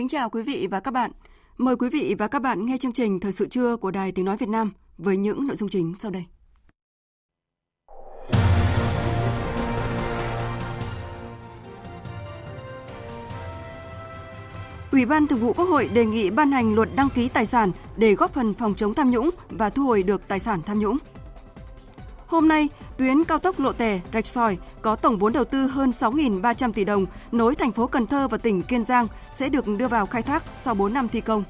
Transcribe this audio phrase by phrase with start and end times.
[0.00, 1.10] Kính chào quý vị và các bạn.
[1.58, 4.24] Mời quý vị và các bạn nghe chương trình Thời sự trưa của Đài Tiếng
[4.24, 6.24] Nói Việt Nam với những nội dung chính sau đây.
[14.92, 17.72] Ủy ban Thường vụ Quốc hội đề nghị ban hành luật đăng ký tài sản
[17.96, 20.98] để góp phần phòng chống tham nhũng và thu hồi được tài sản tham nhũng.
[22.30, 25.90] Hôm nay, tuyến cao tốc Lộ tẻ Rạch Sỏi có tổng vốn đầu tư hơn
[25.90, 29.88] 6.300 tỷ đồng nối thành phố Cần Thơ và tỉnh Kiên Giang sẽ được đưa
[29.88, 31.44] vào khai thác sau 4 năm thi công.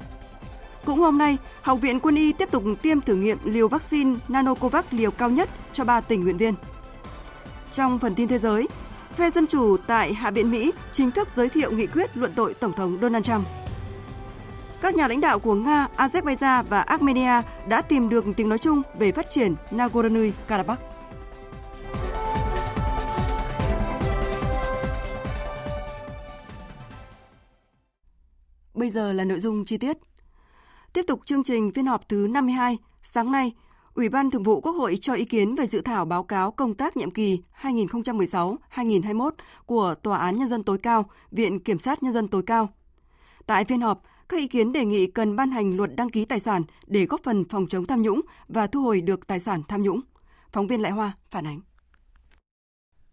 [0.85, 4.85] Cũng hôm nay, Học viện Quân y tiếp tục tiêm thử nghiệm liều vaccine Nanocovax
[4.91, 6.53] liều cao nhất cho 3 tình nguyện viên.
[7.73, 8.67] Trong phần tin thế giới,
[9.17, 12.53] phe Dân Chủ tại Hạ viện Mỹ chính thức giới thiệu nghị quyết luận tội
[12.53, 13.47] Tổng thống Donald Trump.
[14.81, 18.81] Các nhà lãnh đạo của Nga, Azerbaijan và Armenia đã tìm được tiếng nói chung
[18.99, 20.75] về phát triển Nagorno-Karabakh.
[28.73, 29.97] Bây giờ là nội dung chi tiết.
[30.93, 33.53] Tiếp tục chương trình phiên họp thứ 52, sáng nay,
[33.93, 36.73] Ủy ban Thường vụ Quốc hội cho ý kiến về dự thảo báo cáo công
[36.73, 39.31] tác nhiệm kỳ 2016-2021
[39.65, 42.69] của Tòa án Nhân dân tối cao, Viện Kiểm sát Nhân dân tối cao.
[43.45, 44.01] Tại phiên họp,
[44.31, 47.23] các ý kiến đề nghị cần ban hành luật đăng ký tài sản để góp
[47.23, 50.01] phần phòng chống tham nhũng và thu hồi được tài sản tham nhũng.
[50.51, 51.59] Phóng viên Lại Hoa phản ánh.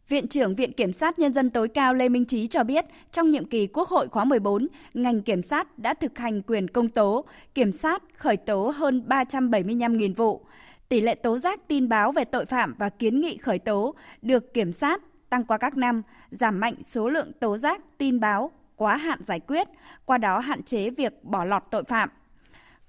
[0.08, 3.30] Viện trưởng Viện Kiểm sát Nhân dân tối cao Lê Minh Trí cho biết, trong
[3.30, 7.24] nhiệm kỳ Quốc hội khóa 14, ngành kiểm sát đã thực hành quyền công tố,
[7.54, 10.46] kiểm sát khởi tố hơn 375.000 vụ.
[10.88, 14.54] Tỷ lệ tố giác tin báo về tội phạm và kiến nghị khởi tố được
[14.54, 18.96] kiểm sát tăng qua các năm, giảm mạnh số lượng tố giác tin báo quá
[18.96, 19.68] hạn giải quyết,
[20.04, 22.08] qua đó hạn chế việc bỏ lọt tội phạm.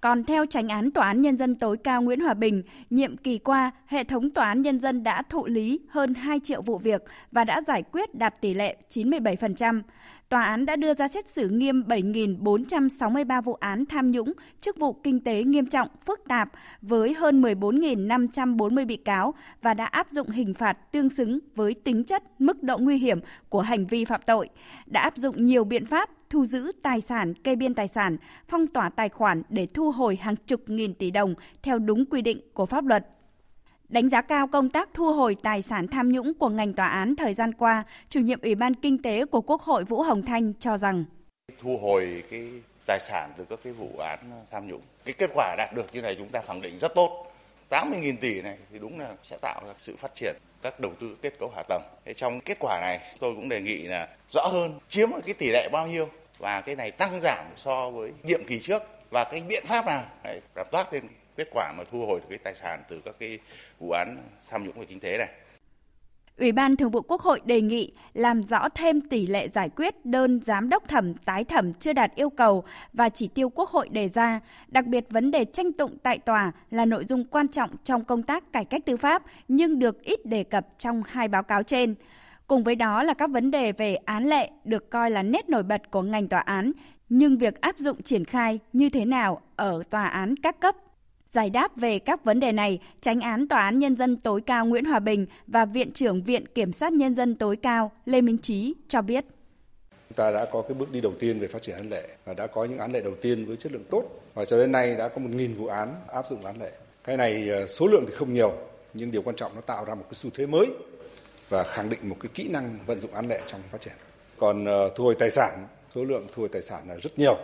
[0.01, 3.37] Còn theo tránh án Tòa án Nhân dân tối cao Nguyễn Hòa Bình, nhiệm kỳ
[3.37, 7.03] qua, hệ thống Tòa án Nhân dân đã thụ lý hơn 2 triệu vụ việc
[7.31, 9.81] và đã giải quyết đạt tỷ lệ 97%.
[10.29, 14.93] Tòa án đã đưa ra xét xử nghiêm 7.463 vụ án tham nhũng, chức vụ
[14.93, 16.49] kinh tế nghiêm trọng, phức tạp
[16.81, 22.03] với hơn 14.540 bị cáo và đã áp dụng hình phạt tương xứng với tính
[22.03, 24.49] chất, mức độ nguy hiểm của hành vi phạm tội.
[24.85, 28.17] Đã áp dụng nhiều biện pháp thu giữ tài sản, kê biên tài sản,
[28.47, 32.21] phong tỏa tài khoản để thu hồi hàng chục nghìn tỷ đồng theo đúng quy
[32.21, 33.05] định của pháp luật.
[33.89, 37.15] Đánh giá cao công tác thu hồi tài sản tham nhũng của ngành tòa án
[37.15, 40.53] thời gian qua, chủ nhiệm Ủy ban Kinh tế của Quốc hội Vũ Hồng Thanh
[40.59, 41.05] cho rằng
[41.61, 42.49] thu hồi cái
[42.87, 44.19] tài sản từ các cái vụ án
[44.51, 44.81] tham nhũng.
[45.05, 47.31] Cái kết quả đạt được như này chúng ta khẳng định rất tốt.
[47.69, 51.17] 80.000 tỷ này thì đúng là sẽ tạo ra sự phát triển các đầu tư
[51.21, 51.81] kết cấu hạ tầng.
[52.05, 55.49] Thế trong kết quả này, tôi cũng đề nghị là rõ hơn, chiếm cái tỷ
[55.49, 59.41] lệ bao nhiêu và cái này tăng giảm so với nhiệm kỳ trước và cái
[59.41, 61.03] biện pháp nào để làm toát lên
[61.37, 63.39] kết quả mà thu hồi được cái tài sản từ các cái
[63.79, 64.17] vụ án
[64.49, 65.27] tham nhũng về kinh tế này.
[66.39, 70.05] Ủy ban Thường vụ Quốc hội đề nghị làm rõ thêm tỷ lệ giải quyết
[70.05, 72.63] đơn giám đốc thẩm tái thẩm chưa đạt yêu cầu
[72.93, 76.51] và chỉ tiêu Quốc hội đề ra, đặc biệt vấn đề tranh tụng tại tòa
[76.71, 80.25] là nội dung quan trọng trong công tác cải cách tư pháp nhưng được ít
[80.25, 81.95] đề cập trong hai báo cáo trên.
[82.47, 85.63] Cùng với đó là các vấn đề về án lệ được coi là nét nổi
[85.63, 86.71] bật của ngành tòa án,
[87.09, 90.75] nhưng việc áp dụng triển khai như thế nào ở tòa án các cấp
[91.33, 94.65] Giải đáp về các vấn đề này, Tránh án Tòa án Nhân dân tối cao
[94.65, 98.37] Nguyễn Hòa Bình và Viện trưởng Viện Kiểm sát Nhân dân tối cao Lê Minh
[98.37, 99.25] Trí cho biết.
[99.91, 102.33] Chúng ta đã có cái bước đi đầu tiên về phát triển án lệ và
[102.33, 104.03] đã có những án lệ đầu tiên với chất lượng tốt
[104.33, 106.71] và cho đến nay đã có 1.000 vụ án áp dụng án lệ.
[107.03, 108.53] Cái này ờ, số lượng thì không nhiều
[108.93, 110.67] nhưng điều quan trọng nó tạo ra một cái xu thế mới
[111.49, 113.93] và khẳng định một cái kỹ năng vận dụng án lệ trong phát triển.
[114.37, 117.37] Còn ờ, thu hồi tài sản, số lượng thu hồi tài sản là rất nhiều,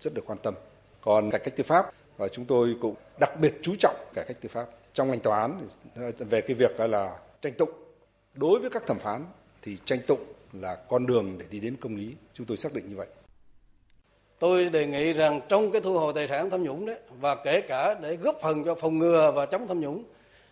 [0.00, 0.54] rất được quan tâm.
[1.00, 4.36] Còn cải cách tư pháp và chúng tôi cũng đặc biệt chú trọng cải cách
[4.40, 5.66] tư pháp trong ngành tòa án
[6.18, 7.70] về cái việc là tranh tụng
[8.34, 9.24] đối với các thẩm phán
[9.62, 10.20] thì tranh tụng
[10.52, 13.06] là con đường để đi đến công lý chúng tôi xác định như vậy
[14.38, 17.60] tôi đề nghị rằng trong cái thu hồi tài sản tham nhũng đấy và kể
[17.60, 20.04] cả để góp phần cho phòng ngừa và chống tham nhũng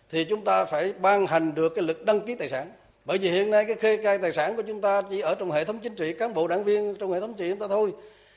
[0.09, 2.71] thì chúng ta phải ban hành được cái luật đăng ký tài sản
[3.05, 5.51] Bởi vì hiện nay cái kê khai tài sản của chúng ta chỉ ở trong
[5.51, 7.67] hệ thống chính trị, cán bộ đảng viên trong hệ thống chính trị chúng ta
[7.67, 7.91] thôi.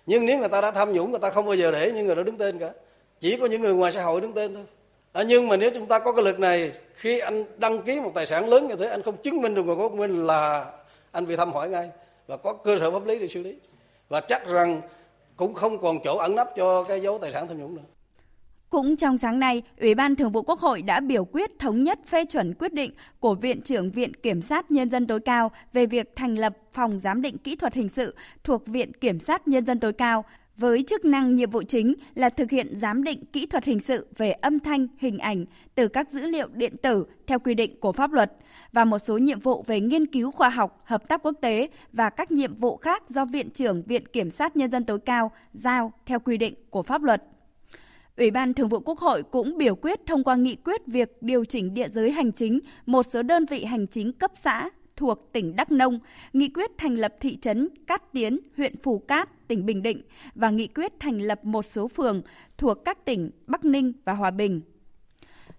[0.06, 2.16] Nhưng nếu người ta đã tham nhũng người ta không bao giờ để những người
[2.16, 2.70] đó đứng tên cả.
[3.20, 4.64] Chỉ có những người ngoài xã hội đứng tên thôi.
[5.12, 8.12] À, nhưng mà nếu chúng ta có cái lực này khi anh đăng ký một
[8.14, 10.72] tài sản lớn như thế anh không chứng minh được nguồn gốc của mình là
[11.12, 11.90] anh bị thăm hỏi ngay
[12.26, 13.54] và có cơ sở pháp lý để xử lý
[14.08, 14.80] và chắc rằng
[15.36, 17.82] cũng không còn chỗ ẩn nấp cho cái dấu tài sản tham nhũng nữa.
[18.70, 21.98] Cũng trong sáng nay, Ủy ban Thường vụ Quốc hội đã biểu quyết thống nhất
[22.06, 25.86] phê chuẩn quyết định của Viện trưởng Viện Kiểm sát Nhân dân tối cao về
[25.86, 28.14] việc thành lập Phòng Giám định Kỹ thuật Hình sự
[28.44, 30.24] thuộc Viện Kiểm sát Nhân dân tối cao
[30.56, 34.06] với chức năng nhiệm vụ chính là thực hiện giám định kỹ thuật hình sự
[34.16, 35.44] về âm thanh, hình ảnh
[35.74, 38.32] từ các dữ liệu điện tử theo quy định của pháp luật
[38.72, 42.10] và một số nhiệm vụ về nghiên cứu khoa học, hợp tác quốc tế và
[42.10, 45.92] các nhiệm vụ khác do Viện trưởng Viện Kiểm sát Nhân dân tối cao giao
[46.06, 47.22] theo quy định của pháp luật.
[48.16, 51.44] Ủy ban Thường vụ Quốc hội cũng biểu quyết thông qua nghị quyết việc điều
[51.44, 55.56] chỉnh địa giới hành chính một số đơn vị hành chính cấp xã thuộc tỉnh
[55.56, 55.98] Đắk Nông,
[56.32, 60.02] nghị quyết thành lập thị trấn Cát Tiến, huyện Phù Cát, tỉnh Bình Định
[60.34, 62.22] và nghị quyết thành lập một số phường
[62.58, 64.60] thuộc các tỉnh Bắc Ninh và Hòa Bình.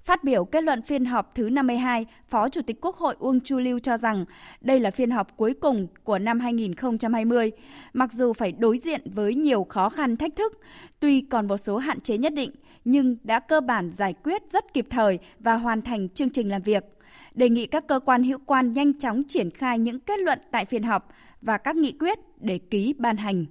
[0.07, 3.57] Phát biểu kết luận phiên họp thứ 52, Phó Chủ tịch Quốc hội Uông Chu
[3.57, 4.25] Lưu cho rằng
[4.61, 7.51] đây là phiên họp cuối cùng của năm 2020.
[7.93, 10.53] Mặc dù phải đối diện với nhiều khó khăn thách thức,
[10.99, 12.51] tuy còn một số hạn chế nhất định,
[12.85, 16.61] nhưng đã cơ bản giải quyết rất kịp thời và hoàn thành chương trình làm
[16.61, 16.96] việc.
[17.37, 20.65] Đề nghị các cơ quan hữu quan nhanh chóng triển khai những kết luận tại
[20.65, 21.07] phiên họp
[21.41, 23.45] và các nghị quyết để ký ban hành.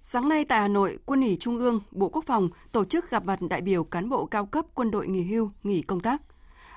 [0.00, 3.24] Sáng nay tại Hà Nội, Quân ủy Trung ương, Bộ Quốc phòng tổ chức gặp
[3.24, 6.22] mặt đại biểu cán bộ cao cấp quân đội nghỉ hưu, nghỉ công tác.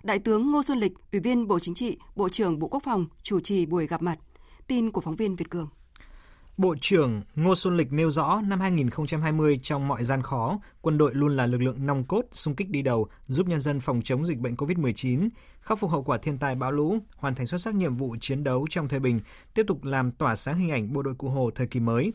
[0.03, 3.05] Đại tướng Ngô Xuân Lịch, Ủy viên Bộ Chính trị, Bộ trưởng Bộ Quốc phòng
[3.23, 4.17] chủ trì buổi gặp mặt.
[4.67, 5.69] Tin của phóng viên Việt Cường.
[6.57, 11.13] Bộ trưởng Ngô Xuân Lịch nêu rõ năm 2020 trong mọi gian khó, quân đội
[11.13, 14.25] luôn là lực lượng nòng cốt, xung kích đi đầu, giúp nhân dân phòng chống
[14.25, 15.29] dịch bệnh COVID-19,
[15.61, 18.43] khắc phục hậu quả thiên tai bão lũ, hoàn thành xuất sắc nhiệm vụ chiến
[18.43, 19.19] đấu trong thời bình,
[19.53, 22.11] tiếp tục làm tỏa sáng hình ảnh bộ đội Cụ Hồ thời kỳ mới,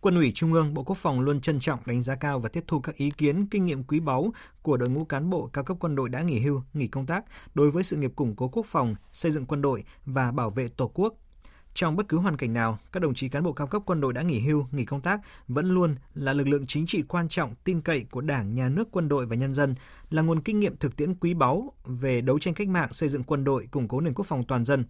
[0.00, 2.64] Quân ủy Trung ương, Bộ Quốc phòng luôn trân trọng đánh giá cao và tiếp
[2.66, 4.32] thu các ý kiến, kinh nghiệm quý báu
[4.62, 7.24] của đội ngũ cán bộ cao cấp quân đội đã nghỉ hưu, nghỉ công tác
[7.54, 10.68] đối với sự nghiệp củng cố quốc phòng, xây dựng quân đội và bảo vệ
[10.68, 11.14] Tổ quốc.
[11.78, 14.12] Trong bất cứ hoàn cảnh nào, các đồng chí cán bộ cao cấp quân đội
[14.12, 17.54] đã nghỉ hưu, nghỉ công tác vẫn luôn là lực lượng chính trị quan trọng,
[17.64, 19.74] tin cậy của Đảng, Nhà nước, quân đội và nhân dân,
[20.10, 23.22] là nguồn kinh nghiệm thực tiễn quý báu về đấu tranh cách mạng, xây dựng
[23.22, 24.84] quân đội, củng cố nền quốc phòng toàn dân,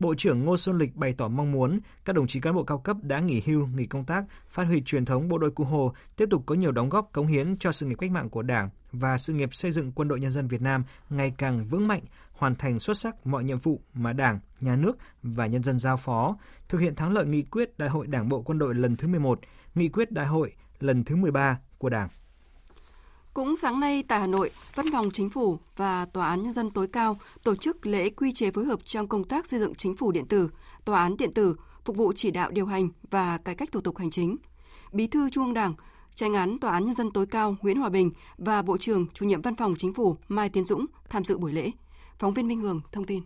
[0.00, 2.78] Bộ trưởng Ngô Xuân Lịch bày tỏ mong muốn các đồng chí cán bộ cao
[2.78, 5.92] cấp đã nghỉ hưu, nghỉ công tác, phát huy truyền thống bộ đội Cụ Hồ,
[6.16, 8.70] tiếp tục có nhiều đóng góp cống hiến cho sự nghiệp cách mạng của Đảng
[8.92, 12.02] và sự nghiệp xây dựng quân đội nhân dân Việt Nam ngày càng vững mạnh,
[12.32, 15.96] hoàn thành xuất sắc mọi nhiệm vụ mà Đảng, Nhà nước và nhân dân giao
[15.96, 16.36] phó,
[16.68, 19.40] thực hiện thắng lợi nghị quyết Đại hội Đảng bộ quân đội lần thứ 11,
[19.74, 22.08] nghị quyết Đại hội lần thứ 13 của Đảng.
[23.34, 26.70] Cũng sáng nay tại Hà Nội, Văn phòng Chính phủ và Tòa án Nhân dân
[26.70, 29.96] tối cao tổ chức lễ quy chế phối hợp trong công tác xây dựng chính
[29.96, 30.50] phủ điện tử,
[30.84, 33.98] tòa án điện tử, phục vụ chỉ đạo điều hành và cải cách thủ tục
[33.98, 34.36] hành chính.
[34.92, 35.74] Bí thư Trung ương Đảng,
[36.14, 39.26] tranh án Tòa án Nhân dân tối cao Nguyễn Hòa Bình và Bộ trưởng chủ
[39.26, 41.70] nhiệm Văn phòng Chính phủ Mai Tiến Dũng tham dự buổi lễ.
[42.18, 43.22] Phóng viên Minh Hường thông tin.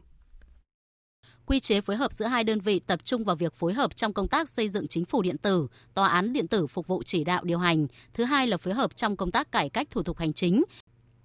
[1.46, 4.12] Quy chế phối hợp giữa hai đơn vị tập trung vào việc phối hợp trong
[4.12, 7.24] công tác xây dựng chính phủ điện tử, tòa án điện tử phục vụ chỉ
[7.24, 7.86] đạo điều hành.
[8.14, 10.62] Thứ hai là phối hợp trong công tác cải cách thủ tục hành chính,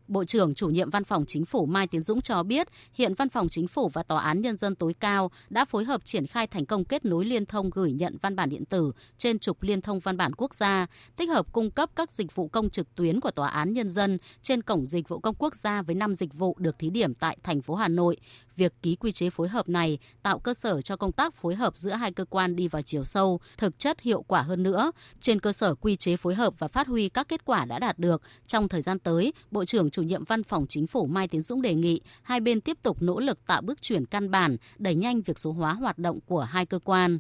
[0.10, 3.30] Bộ trưởng chủ nhiệm Văn phòng Chính phủ Mai Tiến Dũng cho biết, hiện Văn
[3.30, 6.48] phòng Chính phủ và Tòa án Nhân dân tối cao đã phối hợp triển khai
[6.48, 9.82] thành công kết nối liên thông gửi nhận văn bản điện tử trên trục liên
[9.82, 13.20] thông văn bản quốc gia, tích hợp cung cấp các dịch vụ công trực tuyến
[13.20, 16.34] của Tòa án Nhân dân trên cổng dịch vụ công quốc gia với 5 dịch
[16.34, 18.18] vụ được thí điểm tại thành phố Hà Nội.
[18.60, 21.78] Việc ký quy chế phối hợp này tạo cơ sở cho công tác phối hợp
[21.78, 24.92] giữa hai cơ quan đi vào chiều sâu, thực chất hiệu quả hơn nữa.
[25.20, 28.00] Trên cơ sở quy chế phối hợp và phát huy các kết quả đã đạt
[28.00, 31.42] được, trong thời gian tới, Bộ trưởng chủ nhiệm Văn phòng Chính phủ Mai Tiến
[31.42, 34.96] Dũng đề nghị hai bên tiếp tục nỗ lực tạo bước chuyển căn bản, đẩy
[34.96, 37.20] nhanh việc số hóa hoạt động của hai cơ quan.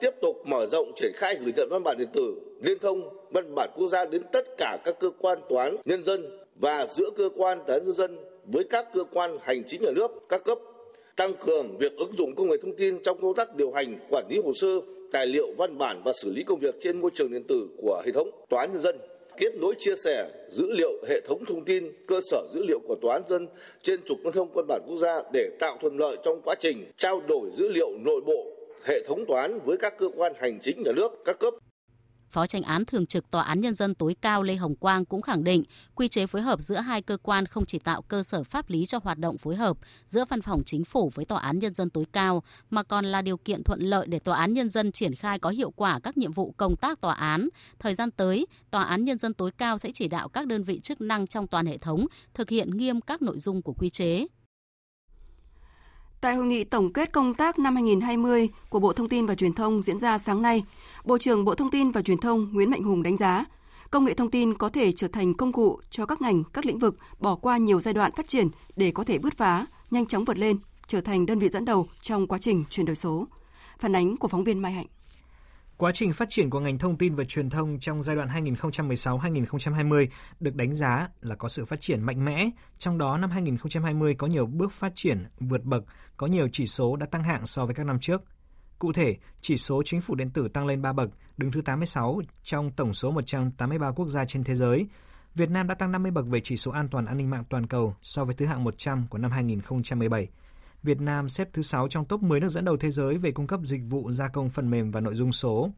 [0.00, 3.00] Tiếp tục mở rộng triển khai gửi nhận văn bản điện tử, liên thông
[3.32, 6.26] văn bản quốc gia đến tất cả các cơ quan tòa án nhân dân
[6.60, 10.10] và giữa cơ quan toán nhân dân với các cơ quan hành chính nhà nước,
[10.28, 10.58] các cấp,
[11.16, 14.24] tăng cường việc ứng dụng công nghệ thông tin trong công tác điều hành, quản
[14.28, 14.80] lý hồ sơ,
[15.12, 18.02] tài liệu, văn bản và xử lý công việc trên môi trường điện tử của
[18.06, 18.98] hệ thống tòa án nhân dân,
[19.36, 22.96] kết nối chia sẻ dữ liệu hệ thống thông tin, cơ sở dữ liệu của
[23.02, 23.48] tòa án dân
[23.82, 26.92] trên trục liên thông văn bản quốc gia để tạo thuận lợi trong quá trình
[26.98, 30.58] trao đổi dữ liệu nội bộ hệ thống tòa án với các cơ quan hành
[30.62, 31.54] chính nhà nước, các cấp.
[32.30, 35.22] Phó tranh án thường trực Tòa án Nhân dân tối cao Lê Hồng Quang cũng
[35.22, 35.62] khẳng định
[35.94, 38.86] quy chế phối hợp giữa hai cơ quan không chỉ tạo cơ sở pháp lý
[38.86, 41.90] cho hoạt động phối hợp giữa văn phòng chính phủ với Tòa án Nhân dân
[41.90, 45.14] tối cao, mà còn là điều kiện thuận lợi để Tòa án Nhân dân triển
[45.14, 47.48] khai có hiệu quả các nhiệm vụ công tác tòa án.
[47.78, 50.80] Thời gian tới, Tòa án Nhân dân tối cao sẽ chỉ đạo các đơn vị
[50.80, 54.26] chức năng trong toàn hệ thống thực hiện nghiêm các nội dung của quy chế.
[56.20, 59.52] Tại hội nghị tổng kết công tác năm 2020 của Bộ Thông tin và Truyền
[59.52, 60.62] thông diễn ra sáng nay,
[61.04, 63.44] Bộ trưởng Bộ Thông tin và Truyền thông Nguyễn Mạnh Hùng đánh giá,
[63.90, 66.78] công nghệ thông tin có thể trở thành công cụ cho các ngành, các lĩnh
[66.78, 70.24] vực bỏ qua nhiều giai đoạn phát triển để có thể bứt phá, nhanh chóng
[70.24, 73.26] vượt lên, trở thành đơn vị dẫn đầu trong quá trình chuyển đổi số.
[73.78, 74.86] Phản ánh của phóng viên Mai Hạnh.
[75.76, 80.06] Quá trình phát triển của ngành thông tin và truyền thông trong giai đoạn 2016-2020
[80.40, 84.26] được đánh giá là có sự phát triển mạnh mẽ, trong đó năm 2020 có
[84.26, 85.84] nhiều bước phát triển vượt bậc,
[86.16, 88.22] có nhiều chỉ số đã tăng hạng so với các năm trước.
[88.78, 92.20] Cụ thể, chỉ số chính phủ điện tử tăng lên 3 bậc, đứng thứ 86
[92.42, 94.86] trong tổng số 183 quốc gia trên thế giới.
[95.34, 97.66] Việt Nam đã tăng 50 bậc về chỉ số an toàn an ninh mạng toàn
[97.66, 100.28] cầu so với thứ hạng 100 của năm 2017.
[100.82, 103.46] Việt Nam xếp thứ 6 trong top 10 nước dẫn đầu thế giới về cung
[103.46, 105.70] cấp dịch vụ gia công phần mềm và nội dung số.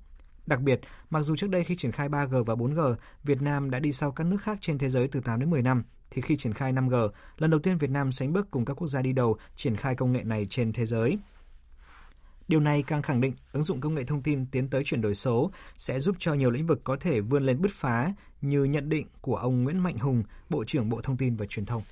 [0.47, 0.81] Đặc biệt,
[1.11, 4.13] mặc dù trước đây khi triển khai 3G và 4G, Việt Nam đã đi sau
[4.13, 6.73] các nước khác trên thế giới từ 8 đến 10 năm, thì khi triển khai
[6.73, 9.77] 5G, lần đầu tiên Việt Nam sánh bước cùng các quốc gia đi đầu triển
[9.77, 11.19] khai công nghệ này trên thế giới.
[12.51, 15.15] Điều này càng khẳng định ứng dụng công nghệ thông tin tiến tới chuyển đổi
[15.15, 18.89] số sẽ giúp cho nhiều lĩnh vực có thể vươn lên bứt phá như nhận
[18.89, 21.83] định của ông Nguyễn Mạnh Hùng, Bộ trưởng Bộ Thông tin và Truyền thông.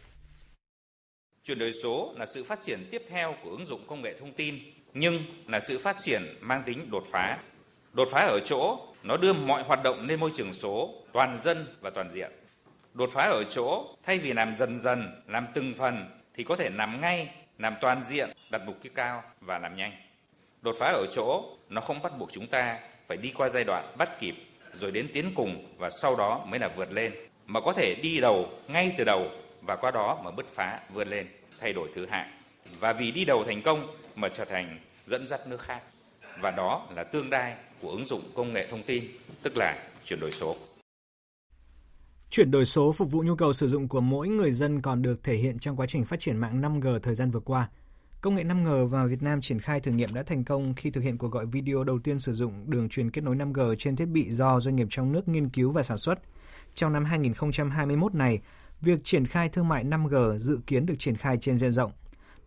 [1.44, 4.32] Chuyển đổi số là sự phát triển tiếp theo của ứng dụng công nghệ thông
[4.32, 4.58] tin,
[4.94, 7.38] nhưng là sự phát triển mang tính đột phá.
[7.92, 11.66] Đột phá ở chỗ nó đưa mọi hoạt động lên môi trường số, toàn dân
[11.80, 12.30] và toàn diện.
[12.94, 16.70] Đột phá ở chỗ thay vì làm dần dần, làm từng phần thì có thể
[16.70, 20.07] làm ngay, làm toàn diện, đặt mục tiêu cao và làm nhanh.
[20.62, 23.94] Đột phá ở chỗ nó không bắt buộc chúng ta phải đi qua giai đoạn
[23.98, 24.34] bắt kịp,
[24.74, 27.12] rồi đến tiến cùng và sau đó mới là vượt lên,
[27.46, 29.26] mà có thể đi đầu ngay từ đầu
[29.62, 31.26] và qua đó mà bứt phá, vươn lên,
[31.60, 32.30] thay đổi thứ hạng.
[32.80, 33.86] Và vì đi đầu thành công
[34.16, 35.82] mà trở thành dẫn dắt nước khác.
[36.40, 39.04] Và đó là tương lai của ứng dụng công nghệ thông tin,
[39.42, 40.56] tức là chuyển đổi số.
[42.30, 45.22] Chuyển đổi số phục vụ nhu cầu sử dụng của mỗi người dân còn được
[45.22, 47.68] thể hiện trong quá trình phát triển mạng 5G thời gian vừa qua.
[48.20, 51.00] Công nghệ 5G vào Việt Nam triển khai thử nghiệm đã thành công khi thực
[51.00, 54.06] hiện cuộc gọi video đầu tiên sử dụng đường truyền kết nối 5G trên thiết
[54.06, 56.18] bị do doanh nghiệp trong nước nghiên cứu và sản xuất.
[56.74, 58.40] Trong năm 2021 này,
[58.80, 61.92] việc triển khai thương mại 5G dự kiến được triển khai trên diện rộng.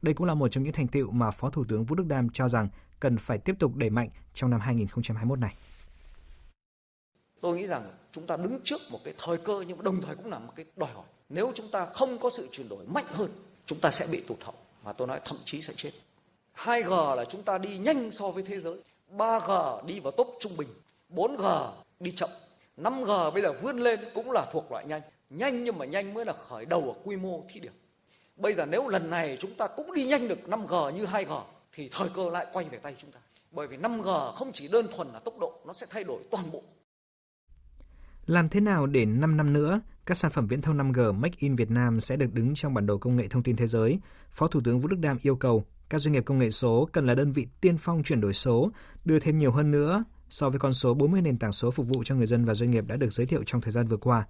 [0.02, 2.30] Đây cũng là một trong những thành tựu mà Phó Thủ tướng Vũ Đức Đam
[2.30, 2.68] cho rằng
[3.00, 5.56] cần phải tiếp tục đẩy mạnh trong năm 2021 này.
[7.42, 10.30] Tôi nghĩ rằng chúng ta đứng trước một cái thời cơ nhưng đồng thời cũng
[10.30, 11.06] là một cái đòi hỏi.
[11.30, 13.32] Nếu chúng ta không có sự chuyển đổi mạnh hơn,
[13.66, 15.92] chúng ta sẽ bị tụt hậu mà tôi nói thậm chí sẽ chết.
[16.56, 18.84] 2G là chúng ta đi nhanh so với thế giới,
[19.18, 20.70] 3G đi vào top trung bình,
[21.10, 22.30] 4G đi chậm,
[22.78, 25.02] 5G bây giờ vươn lên cũng là thuộc loại nhanh.
[25.30, 27.74] Nhanh nhưng mà nhanh mới là khởi đầu ở quy mô thí điểm.
[28.36, 31.42] Bây giờ nếu lần này chúng ta cũng đi nhanh được 5G như 2G
[31.74, 33.20] thì thời cơ lại quay về tay chúng ta.
[33.52, 36.52] Bởi vì 5G không chỉ đơn thuần là tốc độ nó sẽ thay đổi toàn
[36.52, 36.62] bộ.
[38.26, 41.56] Làm thế nào để 5 năm nữa, các sản phẩm viễn thông 5G Make in
[41.56, 44.00] Việt Nam sẽ được đứng trong bản đồ công nghệ thông tin thế giới?
[44.32, 47.06] Phó Thủ tướng Vũ Đức Đam yêu cầu các doanh nghiệp công nghệ số cần
[47.06, 48.72] là đơn vị tiên phong chuyển đổi số,
[49.06, 52.04] đưa thêm nhiều hơn nữa so với con số 40 nền tảng số phục vụ
[52.04, 54.26] cho người dân và doanh nghiệp đã được giới thiệu trong thời gian vừa qua.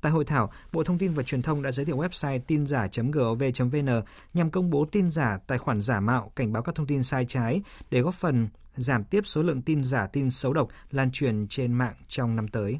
[0.00, 4.02] Tại hội thảo, Bộ Thông tin và Truyền thông đã giới thiệu website tin giả.gov.vn
[4.34, 7.24] nhằm công bố tin giả, tài khoản giả mạo, cảnh báo các thông tin sai
[7.24, 11.46] trái để góp phần giảm tiếp số lượng tin giả, tin xấu độc lan truyền
[11.48, 12.78] trên mạng trong năm tới.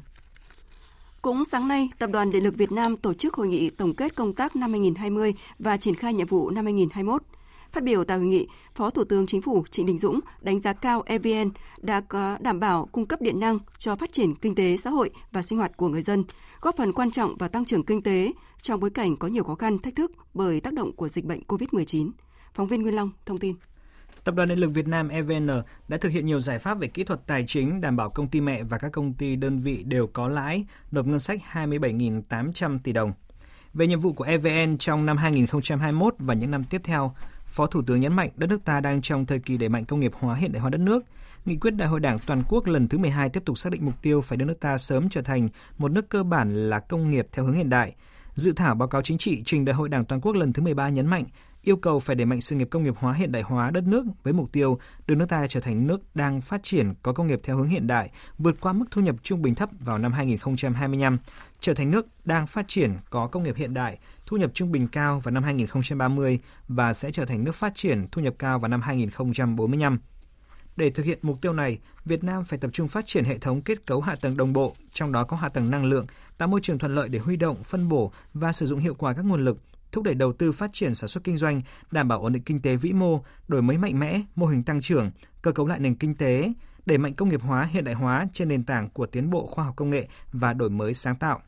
[1.21, 4.15] Cũng sáng nay, Tập đoàn Điện lực Việt Nam tổ chức hội nghị tổng kết
[4.15, 7.21] công tác năm 2020 và triển khai nhiệm vụ năm 2021.
[7.71, 10.73] Phát biểu tại hội nghị, Phó Thủ tướng Chính phủ Trịnh Đình Dũng đánh giá
[10.73, 14.77] cao EVN đã có đảm bảo cung cấp điện năng cho phát triển kinh tế
[14.77, 16.23] xã hội và sinh hoạt của người dân,
[16.61, 19.55] góp phần quan trọng vào tăng trưởng kinh tế trong bối cảnh có nhiều khó
[19.55, 22.11] khăn, thách thức bởi tác động của dịch bệnh COVID-19.
[22.53, 23.55] Phóng viên Nguyên Long thông tin.
[24.23, 25.47] Tập đoàn Điện lực Việt Nam EVN
[25.87, 28.41] đã thực hiện nhiều giải pháp về kỹ thuật tài chính đảm bảo công ty
[28.41, 32.93] mẹ và các công ty đơn vị đều có lãi, nộp ngân sách 27.800 tỷ
[32.93, 33.13] đồng.
[33.73, 37.81] Về nhiệm vụ của EVN trong năm 2021 và những năm tiếp theo, Phó Thủ
[37.87, 40.35] tướng nhấn mạnh đất nước ta đang trong thời kỳ đẩy mạnh công nghiệp hóa
[40.35, 41.03] hiện đại hóa đất nước.
[41.45, 44.01] Nghị quyết Đại hội Đảng toàn quốc lần thứ 12 tiếp tục xác định mục
[44.01, 47.27] tiêu phải đưa nước ta sớm trở thành một nước cơ bản là công nghiệp
[47.31, 47.95] theo hướng hiện đại.
[48.35, 50.89] Dự thảo báo cáo chính trị trình Đại hội Đảng toàn quốc lần thứ 13
[50.89, 51.25] nhấn mạnh
[51.63, 54.05] yêu cầu phải đẩy mạnh sự nghiệp công nghiệp hóa hiện đại hóa đất nước
[54.23, 57.39] với mục tiêu đưa nước ta trở thành nước đang phát triển có công nghiệp
[57.43, 61.17] theo hướng hiện đại, vượt qua mức thu nhập trung bình thấp vào năm 2025,
[61.59, 64.87] trở thành nước đang phát triển có công nghiệp hiện đại, thu nhập trung bình
[64.87, 68.69] cao vào năm 2030 và sẽ trở thành nước phát triển thu nhập cao vào
[68.69, 69.99] năm 2045.
[70.75, 73.61] Để thực hiện mục tiêu này, Việt Nam phải tập trung phát triển hệ thống
[73.61, 76.05] kết cấu hạ tầng đồng bộ, trong đó có hạ tầng năng lượng,
[76.37, 79.13] tạo môi trường thuận lợi để huy động, phân bổ và sử dụng hiệu quả
[79.13, 79.57] các nguồn lực,
[79.91, 82.61] thúc đẩy đầu tư phát triển sản xuất kinh doanh, đảm bảo ổn định kinh
[82.61, 85.95] tế vĩ mô, đổi mới mạnh mẽ, mô hình tăng trưởng, cơ cấu lại nền
[85.95, 86.53] kinh tế,
[86.85, 89.65] đẩy mạnh công nghiệp hóa, hiện đại hóa trên nền tảng của tiến bộ khoa
[89.65, 91.41] học công nghệ và đổi mới sáng tạo.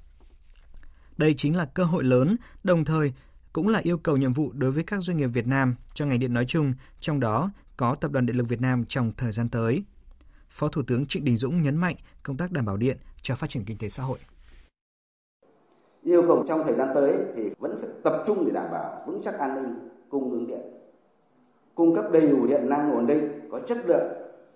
[1.17, 3.13] Đây chính là cơ hội lớn, đồng thời
[3.53, 6.19] cũng là yêu cầu nhiệm vụ đối với các doanh nghiệp Việt Nam cho ngành
[6.19, 9.49] điện nói chung, trong đó có Tập đoàn Điện lực Việt Nam trong thời gian
[9.49, 9.83] tới.
[10.49, 13.49] Phó Thủ tướng Trịnh Đình Dũng nhấn mạnh công tác đảm bảo điện cho phát
[13.49, 14.19] triển kinh tế xã hội.
[16.03, 19.21] Yêu cầu trong thời gian tới thì vẫn phải tập trung để đảm bảo vững
[19.23, 20.61] chắc an ninh cung ứng điện.
[21.75, 24.07] Cung cấp đầy đủ điện năng ổn định, có chất lượng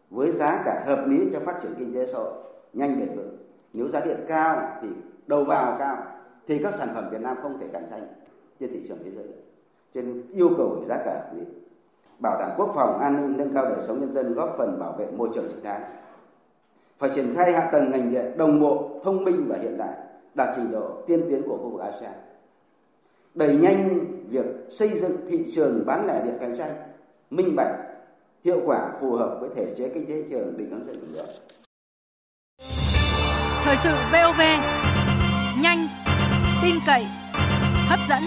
[0.09, 2.33] với giá cả hợp lý cho phát triển kinh tế xã hội
[2.73, 3.37] nhanh bền vững.
[3.73, 4.87] Nếu giá điện cao thì
[5.27, 5.97] đầu vào cao
[6.47, 8.07] thì các sản phẩm Việt Nam không thể cạnh tranh
[8.59, 9.25] trên thị trường thế giới.
[9.93, 11.45] Trên yêu cầu về giá cả hợp lý,
[12.19, 14.91] bảo đảm quốc phòng an ninh, nâng cao đời sống nhân dân, góp phần bảo
[14.91, 15.81] vệ môi trường sinh thái.
[16.97, 19.97] Phải triển khai hạ tầng ngành điện đồng bộ, thông minh và hiện đại,
[20.35, 22.13] đạt trình độ tiên tiến của khu vực ASEAN.
[23.37, 26.71] Đẩy nhanh việc xây dựng thị trường bán lẻ điện cạnh tranh,
[27.29, 27.75] minh bạch,
[28.43, 31.25] hiệu quả phù hợp với thể chế kinh tế thị trường định hướng dẫn đường.
[33.63, 34.41] Thời sự VOV
[35.61, 35.87] nhanh,
[36.63, 37.05] tin cậy,
[37.87, 38.23] hấp dẫn.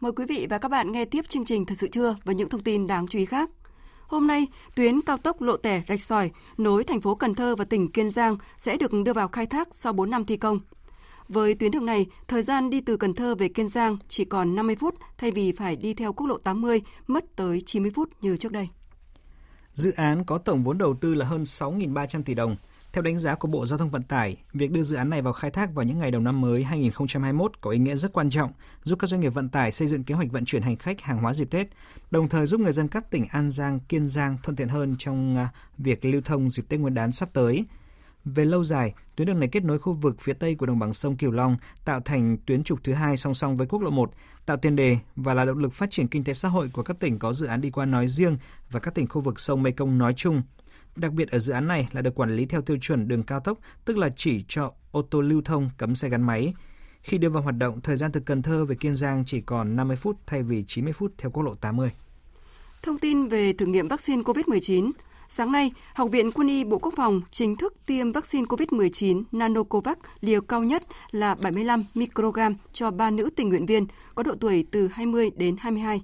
[0.00, 2.48] Mời quý vị và các bạn nghe tiếp chương trình Thật sự trưa với những
[2.48, 3.50] thông tin đáng chú ý khác.
[4.06, 7.64] Hôm nay, tuyến cao tốc Lộ Tẻ Rạch Sỏi nối thành phố Cần Thơ và
[7.64, 10.60] tỉnh Kiên Giang sẽ được đưa vào khai thác sau 4 năm thi công.
[11.28, 14.54] Với tuyến đường này, thời gian đi từ Cần Thơ về Kiên Giang chỉ còn
[14.54, 18.36] 50 phút thay vì phải đi theo quốc lộ 80 mất tới 90 phút như
[18.36, 18.68] trước đây.
[19.72, 22.56] Dự án có tổng vốn đầu tư là hơn 6.300 tỷ đồng.
[22.96, 25.32] Theo đánh giá của Bộ Giao thông Vận tải, việc đưa dự án này vào
[25.32, 28.52] khai thác vào những ngày đầu năm mới 2021 có ý nghĩa rất quan trọng,
[28.84, 31.18] giúp các doanh nghiệp vận tải xây dựng kế hoạch vận chuyển hành khách hàng
[31.18, 31.66] hóa dịp Tết,
[32.10, 35.36] đồng thời giúp người dân các tỉnh An Giang, Kiên Giang thuận tiện hơn trong
[35.36, 35.48] à,
[35.78, 37.64] việc lưu thông dịp Tết Nguyên đán sắp tới.
[38.24, 40.92] Về lâu dài, tuyến đường này kết nối khu vực phía tây của đồng bằng
[40.92, 44.12] sông Cửu Long, tạo thành tuyến trục thứ hai song song với quốc lộ 1,
[44.46, 47.00] tạo tiền đề và là động lực phát triển kinh tế xã hội của các
[47.00, 48.38] tỉnh có dự án đi qua nói riêng
[48.70, 50.42] và các tỉnh khu vực sông Mekong nói chung.
[50.96, 53.40] Đặc biệt ở dự án này là được quản lý theo tiêu chuẩn đường cao
[53.40, 56.54] tốc, tức là chỉ cho ô tô lưu thông cấm xe gắn máy.
[57.02, 59.76] Khi đưa vào hoạt động, thời gian từ Cần Thơ về Kiên Giang chỉ còn
[59.76, 61.90] 50 phút thay vì 90 phút theo quốc lộ 80.
[62.82, 64.92] Thông tin về thử nghiệm vaccine COVID-19,
[65.28, 69.96] Sáng nay, Học viện Quân y Bộ Quốc phòng chính thức tiêm vaccine COVID-19 Nanocovax
[70.20, 74.66] liều cao nhất là 75 microgram cho ba nữ tình nguyện viên có độ tuổi
[74.72, 76.02] từ 20 đến 22.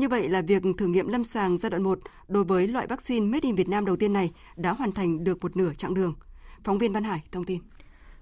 [0.00, 3.26] Như vậy là việc thử nghiệm lâm sàng giai đoạn 1 đối với loại vaccine
[3.26, 6.14] Made in Việt Nam đầu tiên này đã hoàn thành được một nửa chặng đường.
[6.64, 7.60] Phóng viên Văn Hải thông tin.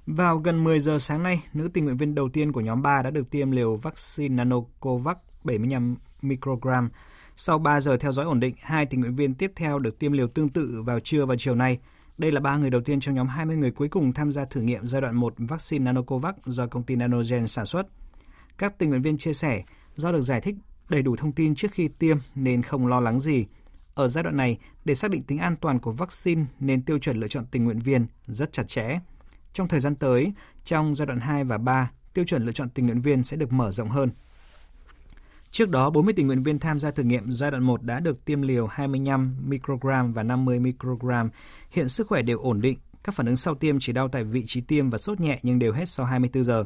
[0.07, 3.03] Vào gần 10 giờ sáng nay, nữ tình nguyện viên đầu tiên của nhóm 3
[3.03, 6.91] đã được tiêm liều vaccine Nanocovax 75 microgram
[7.37, 10.13] sau 3 giờ theo dõi ổn định, hai tình nguyện viên tiếp theo được tiêm
[10.13, 11.79] liều tương tự vào trưa và chiều nay.
[12.19, 14.61] Đây là ba người đầu tiên trong nhóm 20 người cuối cùng tham gia thử
[14.61, 17.87] nghiệm giai đoạn 1 vaccine Nanocovax do công ty Nanogen sản xuất.
[18.59, 19.63] Các tình nguyện viên chia sẻ,
[19.97, 20.55] do được giải thích
[20.89, 23.47] đầy đủ thông tin trước khi tiêm nên không lo lắng gì.
[23.95, 27.21] Ở giai đoạn này, để xác định tính an toàn của vaccine nên tiêu chuẩn
[27.21, 28.99] lựa chọn tình nguyện viên rất chặt chẽ.
[29.53, 30.33] Trong thời gian tới,
[30.65, 33.53] trong giai đoạn 2 và 3, tiêu chuẩn lựa chọn tình nguyện viên sẽ được
[33.53, 34.11] mở rộng hơn.
[35.51, 38.25] Trước đó, 40 tình nguyện viên tham gia thử nghiệm giai đoạn 1 đã được
[38.25, 41.31] tiêm liều 25 microgram và 50 microgram.
[41.71, 42.79] Hiện sức khỏe đều ổn định.
[43.05, 45.59] Các phản ứng sau tiêm chỉ đau tại vị trí tiêm và sốt nhẹ nhưng
[45.59, 46.65] đều hết sau 24 giờ.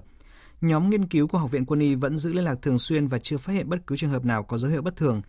[0.63, 3.19] Nhóm nghiên cứu của Học viện Quân y vẫn giữ liên lạc thường xuyên và
[3.19, 5.23] chưa phát hiện bất cứ trường hợp nào có dấu hiệu bất thường.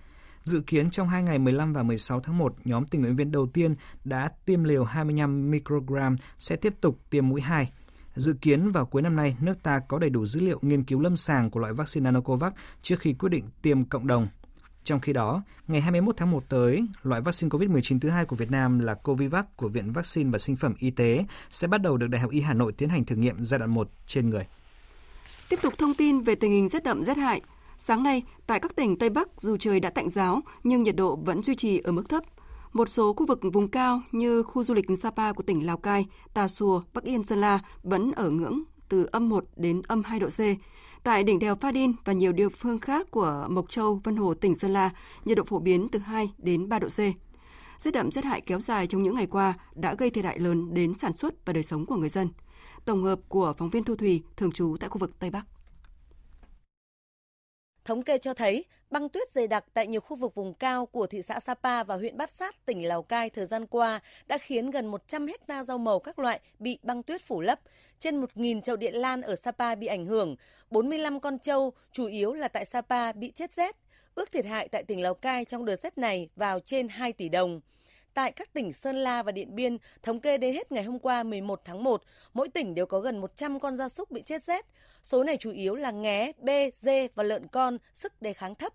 [0.43, 3.47] Dự kiến trong hai ngày 15 và 16 tháng 1, nhóm tình nguyện viên đầu
[3.53, 7.71] tiên đã tiêm liều 25 microgram sẽ tiếp tục tiêm mũi 2.
[8.15, 10.99] Dự kiến vào cuối năm nay, nước ta có đầy đủ dữ liệu nghiên cứu
[10.99, 14.27] lâm sàng của loại vaccine Nanocovax trước khi quyết định tiêm cộng đồng.
[14.83, 18.51] Trong khi đó, ngày 21 tháng 1 tới, loại vaccine COVID-19 thứ hai của Việt
[18.51, 22.07] Nam là Covivac của Viện Vaccine và Sinh phẩm Y tế sẽ bắt đầu được
[22.07, 24.45] Đại học Y Hà Nội tiến hành thử nghiệm giai đoạn 1 trên người.
[25.53, 27.41] Tiếp tục thông tin về tình hình rét đậm rét hại.
[27.77, 31.15] Sáng nay, tại các tỉnh Tây Bắc dù trời đã tạnh giáo nhưng nhiệt độ
[31.15, 32.23] vẫn duy trì ở mức thấp.
[32.73, 36.05] Một số khu vực vùng cao như khu du lịch Sapa của tỉnh Lào Cai,
[36.33, 40.19] Tà Xùa, Bắc Yên, Sơn La vẫn ở ngưỡng từ âm 1 đến âm 2
[40.19, 40.39] độ C.
[41.03, 44.33] Tại đỉnh đèo Pha Đin và nhiều địa phương khác của Mộc Châu, Vân Hồ,
[44.33, 44.89] tỉnh Sơn La,
[45.25, 46.99] nhiệt độ phổ biến từ 2 đến 3 độ C.
[47.79, 50.73] Rét đậm rét hại kéo dài trong những ngày qua đã gây thiệt hại lớn
[50.73, 52.27] đến sản xuất và đời sống của người dân.
[52.85, 55.45] Tổng hợp của phóng viên Thu Thủy, thường trú tại khu vực Tây Bắc.
[57.85, 61.07] Thống kê cho thấy, băng tuyết dày đặc tại nhiều khu vực vùng cao của
[61.07, 64.71] thị xã Sapa và huyện Bát Sát, tỉnh Lào Cai thời gian qua đã khiến
[64.71, 67.59] gần 100 hecta rau màu các loại bị băng tuyết phủ lấp.
[67.99, 70.35] Trên 1.000 chậu điện lan ở Sapa bị ảnh hưởng,
[70.69, 73.75] 45 con trâu, chủ yếu là tại Sapa, bị chết rét.
[74.15, 77.29] Ước thiệt hại tại tỉnh Lào Cai trong đợt rét này vào trên 2 tỷ
[77.29, 77.61] đồng.
[78.13, 81.23] Tại các tỉnh Sơn La và Điện Biên, thống kê đến hết ngày hôm qua
[81.23, 84.65] 11 tháng 1, mỗi tỉnh đều có gần 100 con gia súc bị chết rét.
[85.03, 88.73] Số này chủ yếu là nghé, bê, dê và lợn con, sức đề kháng thấp.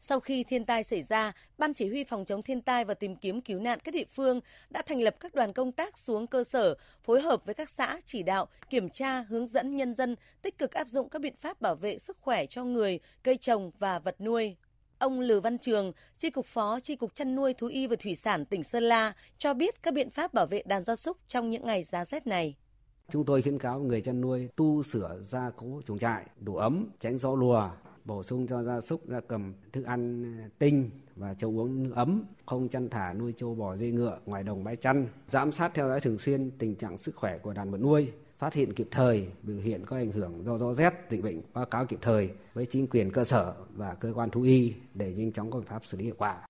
[0.00, 3.16] Sau khi thiên tai xảy ra, Ban Chỉ huy phòng chống thiên tai và tìm
[3.16, 6.44] kiếm cứu nạn các địa phương đã thành lập các đoàn công tác xuống cơ
[6.44, 6.74] sở,
[7.04, 10.72] phối hợp với các xã chỉ đạo, kiểm tra, hướng dẫn nhân dân tích cực
[10.72, 14.20] áp dụng các biện pháp bảo vệ sức khỏe cho người, cây trồng và vật
[14.20, 14.56] nuôi.
[14.98, 18.14] Ông Lừ Văn Trường, Tri cục Phó Tri cục Chăn nuôi Thú y và Thủy
[18.14, 21.50] sản tỉnh Sơn La cho biết các biện pháp bảo vệ đàn gia súc trong
[21.50, 22.54] những ngày giá rét này.
[23.12, 26.88] Chúng tôi khuyến cáo người chăn nuôi tu sửa gia cố chuồng trại, đủ ấm,
[27.00, 27.70] tránh gió lùa,
[28.04, 32.24] bổ sung cho gia súc gia cầm thức ăn tinh và cho uống nước ấm,
[32.46, 35.88] không chăn thả nuôi trâu bò dê ngựa ngoài đồng bãi chăn, giám sát theo
[35.88, 39.26] dõi thường xuyên tình trạng sức khỏe của đàn vật nuôi, phát hiện kịp thời
[39.42, 42.66] biểu hiện có ảnh hưởng do gió rét, dịch bệnh báo cáo kịp thời với
[42.66, 45.84] chính quyền cơ sở và cơ quan thú y để nhanh chóng có biện pháp
[45.84, 46.46] xử lý hiệu quả.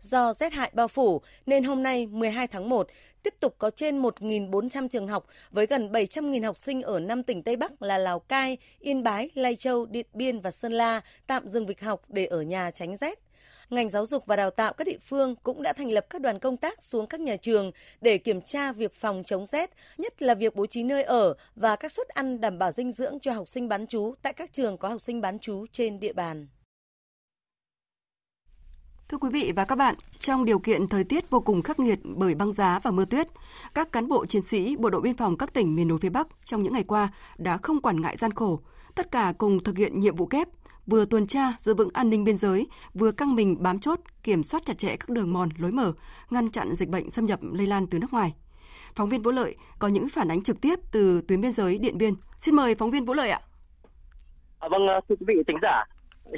[0.00, 2.86] Do rét hại bao phủ nên hôm nay 12 tháng 1
[3.22, 7.42] tiếp tục có trên 1.400 trường học với gần 700.000 học sinh ở 5 tỉnh
[7.42, 11.48] Tây Bắc là Lào Cai, Yên Bái, Lai Châu, Điện Biên và Sơn La tạm
[11.48, 13.25] dừng việc học để ở nhà tránh rét
[13.70, 16.38] ngành giáo dục và đào tạo các địa phương cũng đã thành lập các đoàn
[16.38, 20.34] công tác xuống các nhà trường để kiểm tra việc phòng chống rét, nhất là
[20.34, 23.48] việc bố trí nơi ở và các suất ăn đảm bảo dinh dưỡng cho học
[23.48, 26.46] sinh bán trú tại các trường có học sinh bán trú trên địa bàn.
[29.08, 31.98] Thưa quý vị và các bạn, trong điều kiện thời tiết vô cùng khắc nghiệt
[32.04, 33.28] bởi băng giá và mưa tuyết,
[33.74, 36.28] các cán bộ chiến sĩ Bộ đội Biên phòng các tỉnh miền núi phía Bắc
[36.44, 38.60] trong những ngày qua đã không quản ngại gian khổ,
[38.94, 40.48] tất cả cùng thực hiện nhiệm vụ kép,
[40.86, 44.44] vừa tuần tra giữ vững an ninh biên giới, vừa căng mình bám chốt, kiểm
[44.44, 45.92] soát chặt chẽ các đường mòn, lối mở,
[46.30, 48.34] ngăn chặn dịch bệnh xâm nhập lây lan từ nước ngoài.
[48.94, 51.98] Phóng viên Vũ Lợi có những phản ánh trực tiếp từ tuyến biên giới Điện
[51.98, 52.14] Biên.
[52.38, 53.40] Xin mời phóng viên Vũ Lợi ạ.
[54.58, 55.84] À, vâng, ờ, thưa quý vị thính giả,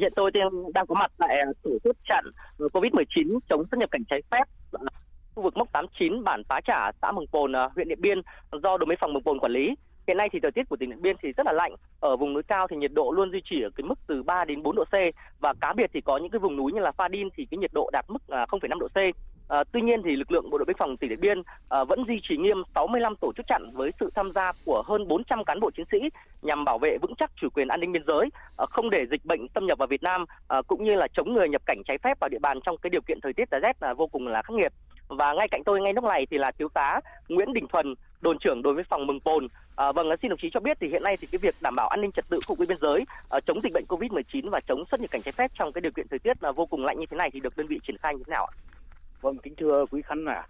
[0.01, 0.31] hiện tôi
[0.75, 2.25] đang có mặt tại ờ, tổ chốt chặn
[2.59, 4.45] ờ, COVID-19 chống xuất nhập cảnh trái phép
[5.35, 8.19] khu vực mốc 89 bản Pá Trả, xã Mường Pồn, huyện Điện Biên
[8.63, 9.75] do đồn biên phòng Mường Pồn quản lý.
[10.09, 11.75] Hiện nay thì thời tiết của tỉnh Điện Biên thì rất là lạnh.
[12.01, 14.45] Ở vùng núi cao thì nhiệt độ luôn duy trì ở cái mức từ 3
[14.45, 14.95] đến 4 độ C
[15.41, 17.59] và cá biệt thì có những cái vùng núi như là Pha Đin thì cái
[17.59, 18.97] nhiệt độ đạt mức à, 0,5 độ C.
[19.49, 22.05] À, tuy nhiên thì lực lượng bộ đội biên phòng tỉnh Điện Biên à, vẫn
[22.09, 25.61] duy trì nghiêm 65 tổ chốt chặn với sự tham gia của hơn 400 cán
[25.61, 25.99] bộ chiến sĩ
[26.43, 29.25] nhằm bảo vệ vững chắc chủ quyền an ninh biên giới, à, không để dịch
[29.25, 31.99] bệnh xâm nhập vào Việt Nam à, cũng như là chống người nhập cảnh trái
[31.99, 34.29] phép vào địa bàn trong cái điều kiện thời tiết giá rét là vô cùng
[34.29, 34.73] là khắc nghiệt.
[35.09, 38.39] Và ngay cạnh tôi ngay lúc này thì là thiếu tá Nguyễn Đình Thuần, đồn
[38.39, 39.49] trưởng đồn biên phòng Mừng Pồn.
[39.77, 41.89] À, vâng, xin đồng chí cho biết thì hiện nay thì cái việc đảm bảo
[41.89, 44.85] an ninh trật tự khu vực biên giới, à, chống dịch bệnh Covid-19 và chống
[44.91, 46.99] xuất nhập cảnh trái phép trong cái điều kiện thời tiết là vô cùng lạnh
[46.99, 48.53] như thế này thì được đơn vị triển khai như thế nào ạ?
[49.21, 50.47] Vâng, kính thưa quý khán giả,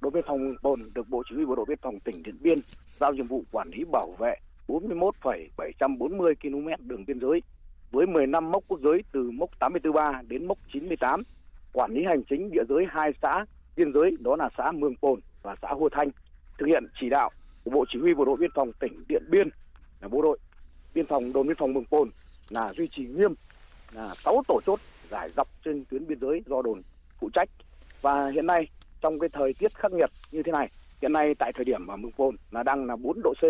[0.00, 2.58] đồn biên phòng pồn được Bộ Chỉ huy Bộ đội Biên phòng tỉnh Điện Biên
[2.96, 4.34] giao nhiệm vụ quản lý bảo vệ
[4.68, 7.42] 41,740 km đường biên giới
[7.90, 11.22] với 10 năm mốc quốc giới từ mốc 843 đến mốc 98,
[11.72, 13.44] quản lý hành chính địa giới hai xã
[13.76, 16.10] biên giới đó là xã Mường Pồn và xã Hồ Thanh
[16.58, 17.30] thực hiện chỉ đạo
[17.64, 19.48] của Bộ Chỉ huy Bộ đội Biên phòng tỉnh Điện Biên
[20.00, 20.38] là bộ đội
[20.94, 22.10] biên phòng, đồn biên phòng Mường Pồn
[22.50, 23.34] là duy trì nghiêm
[23.94, 26.82] là 6 tổ chốt giải dọc trên tuyến biên giới do đồn
[27.20, 27.48] phụ trách.
[28.02, 28.68] Và hiện nay
[29.00, 30.70] trong cái thời tiết khắc nghiệt như thế này,
[31.02, 33.42] hiện nay tại thời điểm mà Mường Pồn là đang là 4 độ C,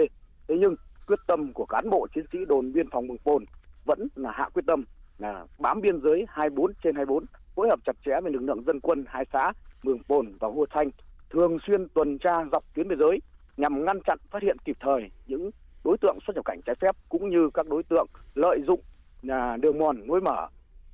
[0.48, 0.74] thế nhưng
[1.06, 3.44] quyết tâm của cán bộ chiến sĩ đồn biên phòng Mường Pồn
[3.84, 4.84] vẫn là hạ quyết tâm
[5.18, 8.80] là bám biên giới 24 trên 24 phối hợp chặt chẽ với lực lượng dân
[8.80, 9.52] quân hai xã
[9.84, 10.90] Mường Pồn và Hua Thanh
[11.32, 13.18] thường xuyên tuần tra dọc tuyến biên giới
[13.56, 15.50] nhằm ngăn chặn phát hiện kịp thời những
[15.84, 18.80] đối tượng xuất nhập cảnh trái phép cũng như các đối tượng lợi dụng
[19.28, 20.48] à, đường mòn lối mở,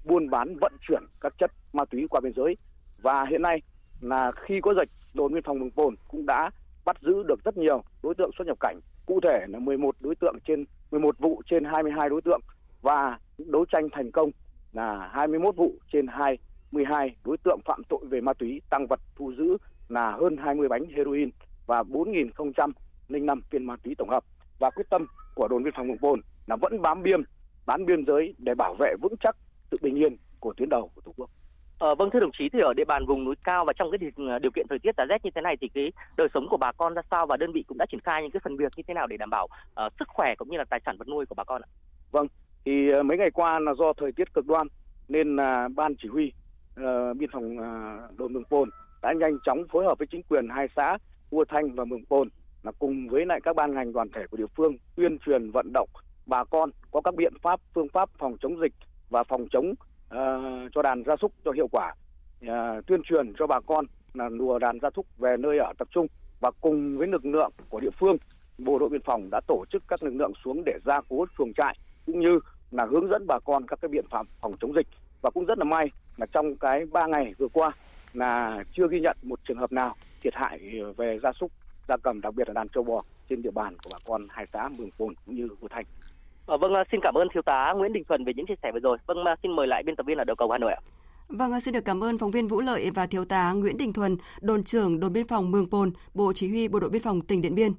[0.04, 2.56] buôn bán, vận chuyển các chất ma túy qua biên giới.
[3.02, 3.62] Và hiện nay
[4.00, 6.50] là khi có dịch, đồn biên phòng Mường Pồn cũng đã
[6.84, 8.80] bắt giữ được rất nhiều đối tượng xuất nhập cảnh.
[9.06, 12.40] Cụ thể là 11 đối tượng trên 11 vụ trên 22 đối tượng.
[12.82, 14.30] Và đấu tranh thành công
[14.72, 19.32] là 21 vụ trên 22 đối tượng phạm tội về ma túy tăng vật thu
[19.38, 19.56] giữ
[19.88, 21.30] là hơn 20 bánh heroin
[21.66, 24.24] và 4.005 viên ma túy tổng hợp
[24.58, 27.22] và quyết tâm của đồn biên phòng Mường Pồn là vẫn bám biên
[27.66, 29.36] bán biên giới để bảo vệ vững chắc
[29.70, 31.30] sự bình yên của tuyến đầu của tổ quốc.
[31.78, 33.98] Ờ, vâng thưa đồng chí thì ở địa bàn vùng núi cao và trong cái
[33.98, 36.56] điều, điều kiện thời tiết giá rét như thế này thì cái đời sống của
[36.56, 38.72] bà con ra sao và đơn vị cũng đã triển khai những cái phần việc
[38.76, 39.48] như thế nào để đảm bảo
[39.86, 41.68] uh, sức khỏe cũng như là tài sản vật nuôi của bà con ạ?
[42.10, 42.26] Vâng,
[42.64, 44.66] thì uh, mấy ngày qua là do thời tiết cực đoan
[45.08, 46.32] nên là uh, ban chỉ huy
[46.80, 48.70] uh, biên phòng uh, đồn Mường Pồn
[49.02, 50.98] đã nhanh chóng phối hợp với chính quyền hai xã
[51.30, 52.28] Hua Thanh và Mường Pồn
[52.62, 55.72] là cùng với lại các ban ngành đoàn thể của địa phương tuyên truyền vận
[55.72, 55.88] động
[56.26, 58.72] bà con có các biện pháp phương pháp phòng chống dịch
[59.10, 61.94] và phòng chống uh, cho đàn gia súc cho hiệu quả.
[62.46, 63.84] Uh, tuyên truyền cho bà con
[64.14, 66.06] là lùa đàn gia súc về nơi ở tập trung
[66.40, 68.16] và cùng với lực lượng của địa phương
[68.58, 71.52] bộ đội biên phòng đã tổ chức các lực lượng xuống để gia cố chuồng
[71.56, 74.86] trại cũng như là hướng dẫn bà con các cái biện pháp phòng chống dịch.
[75.22, 77.72] Và cũng rất là may là trong cái ba ngày vừa qua
[78.12, 80.58] là chưa ghi nhận một trường hợp nào thiệt hại
[80.96, 81.52] về gia súc
[81.88, 84.46] gia cầm đặc biệt là đàn trâu bò trên địa bàn của bà con hai
[84.52, 85.84] xã Mường Pồn cũng như Hồ Thanh.
[86.46, 88.98] vâng, xin cảm ơn thiếu tá Nguyễn Đình Thuần về những chia sẻ vừa rồi.
[89.06, 90.80] Vâng, xin mời lại biên tập viên ở đầu cầu Hà Nội ạ.
[91.28, 94.16] Vâng, xin được cảm ơn phóng viên Vũ Lợi và thiếu tá Nguyễn Đình Thuần,
[94.40, 97.42] đồn trưởng đồn biên phòng Mường Pồn, Bộ Chỉ huy Bộ đội Biên phòng tỉnh
[97.42, 97.72] Điện Biên.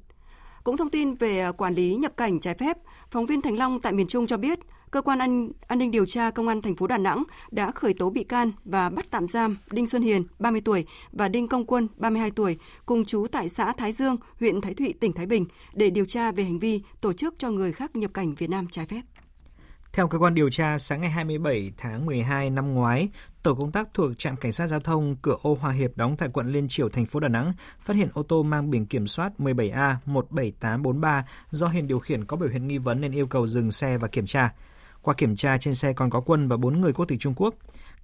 [0.64, 2.78] Cũng thông tin về quản lý nhập cảnh trái phép,
[3.12, 4.60] phóng viên Thành Long tại miền Trung cho biết,
[4.92, 7.94] cơ quan an, an ninh điều tra công an thành phố Đà Nẵng đã khởi
[7.94, 11.66] tố bị can và bắt tạm giam Đinh Xuân Hiền, 30 tuổi và Đinh Công
[11.66, 15.46] Quân, 32 tuổi, cùng chú tại xã Thái Dương, huyện Thái Thụy, tỉnh Thái Bình
[15.74, 18.68] để điều tra về hành vi tổ chức cho người khác nhập cảnh Việt Nam
[18.72, 19.02] trái phép.
[19.94, 23.10] Theo cơ quan điều tra, sáng ngày 27 tháng 12 năm ngoái,
[23.44, 26.30] tổ công tác thuộc trạm cảnh sát giao thông cửa ô Hòa Hiệp đóng tại
[26.34, 29.32] quận Liên Triểu, thành phố Đà Nẵng phát hiện ô tô mang biển kiểm soát
[29.38, 33.72] 17A 17843 do Hiền điều khiển có biểu hiện nghi vấn nên yêu cầu dừng
[33.72, 34.54] xe và kiểm tra.
[35.02, 37.56] Qua kiểm tra trên xe còn có Quân và bốn người quốc tịch Trung Quốc.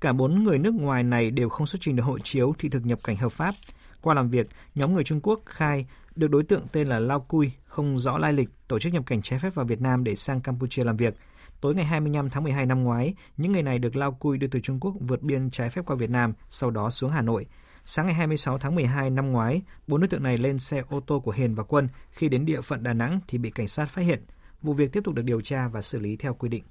[0.01, 2.85] Cả bốn người nước ngoài này đều không xuất trình được hộ chiếu thị thực
[2.85, 3.55] nhập cảnh hợp pháp.
[4.01, 7.51] Qua làm việc, nhóm người Trung Quốc khai được đối tượng tên là Lao Cui,
[7.65, 10.41] không rõ lai lịch, tổ chức nhập cảnh trái phép vào Việt Nam để sang
[10.41, 11.15] Campuchia làm việc–
[11.61, 14.59] Tối ngày 25 tháng 12 năm ngoái, những người này được lao cui đưa từ
[14.59, 17.45] Trung Quốc vượt biên trái phép qua Việt Nam, sau đó xuống Hà Nội.
[17.85, 21.19] Sáng ngày 26 tháng 12 năm ngoái, bốn đối tượng này lên xe ô tô
[21.19, 21.87] của Hiền và Quân.
[22.11, 24.25] Khi đến địa phận Đà Nẵng thì bị cảnh sát phát hiện.
[24.61, 26.63] Vụ việc tiếp tục được điều tra và xử lý theo quy định.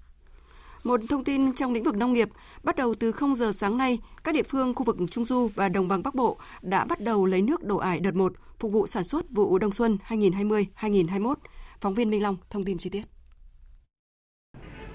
[0.85, 2.29] Một thông tin trong lĩnh vực nông nghiệp,
[2.63, 5.69] bắt đầu từ 0 giờ sáng nay, các địa phương khu vực Trung Du và
[5.69, 8.87] Đồng bằng Bắc Bộ đã bắt đầu lấy nước đổ ải đợt 1 phục vụ
[8.87, 11.35] sản xuất vụ đông xuân 2020-2021.
[11.81, 13.03] Phóng viên Minh Long thông tin chi tiết.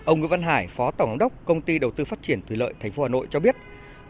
[0.06, 2.58] Ông Nguyễn Văn Hải, Phó Tổng giám đốc Công ty Đầu tư Phát triển Thủy
[2.58, 3.56] lợi thành phố Hà Nội cho biết,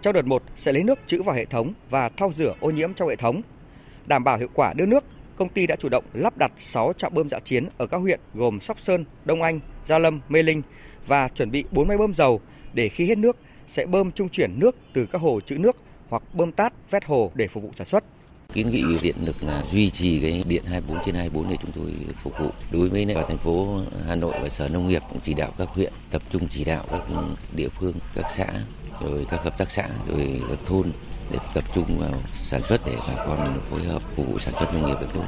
[0.02, 2.94] trong đợt 1 sẽ lấy nước trữ vào hệ thống và thao rửa ô nhiễm
[2.94, 3.42] trong hệ thống.
[4.06, 5.04] Đảm bảo hiệu quả đưa nước,
[5.40, 8.20] công ty đã chủ động lắp đặt 6 trạm bơm dã chiến ở các huyện
[8.34, 10.62] gồm Sóc Sơn, Đông Anh, Gia Lâm, Mê Linh
[11.08, 12.42] và chuẩn bị 4 máy bơm dầu
[12.74, 15.76] để khi hết nước sẽ bơm trung chuyển nước từ các hồ trữ nước
[16.10, 18.04] hoặc bơm tát vét hồ để phục vụ sản xuất.
[18.54, 21.94] Kiến nghị điện lực là duy trì cái điện 24 trên 24 để chúng tôi
[22.24, 22.50] phục vụ.
[22.72, 25.94] Đối với thành phố Hà Nội và Sở Nông nghiệp cũng chỉ đạo các huyện
[26.12, 27.04] tập trung chỉ đạo các
[27.56, 28.48] địa phương, các xã,
[29.02, 30.92] rồi các hợp tác xã, rồi các thôn
[31.32, 34.74] để tập trung vào sản xuất để bà con phối hợp phục vụ sản xuất
[34.74, 35.24] nông nghiệp được tốt.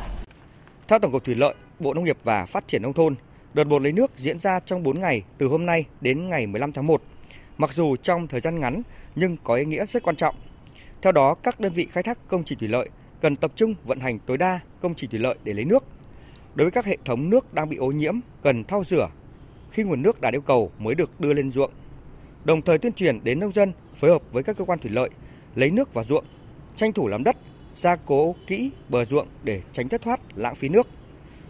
[0.88, 3.16] Theo Tổng cục Thủy lợi, Bộ Nông nghiệp và Phát triển Nông thôn,
[3.54, 6.72] đợt bột lấy nước diễn ra trong 4 ngày từ hôm nay đến ngày 15
[6.72, 7.02] tháng 1.
[7.58, 8.82] Mặc dù trong thời gian ngắn
[9.16, 10.36] nhưng có ý nghĩa rất quan trọng.
[11.02, 12.90] Theo đó, các đơn vị khai thác công trình thủy lợi
[13.22, 15.84] cần tập trung vận hành tối đa công trình thủy lợi để lấy nước.
[16.56, 19.10] Đối với các hệ thống nước đang bị ô nhiễm, cần thao rửa
[19.72, 21.72] khi nguồn nước đạt yêu cầu mới được đưa lên ruộng.
[22.44, 25.10] Đồng thời tuyên truyền đến nông dân phối hợp với các cơ quan thủy lợi
[25.56, 26.26] lấy nước vào ruộng,
[26.76, 27.36] tranh thủ làm đất,
[27.76, 30.88] gia cố kỹ bờ ruộng để tránh thất thoát lãng phí nước.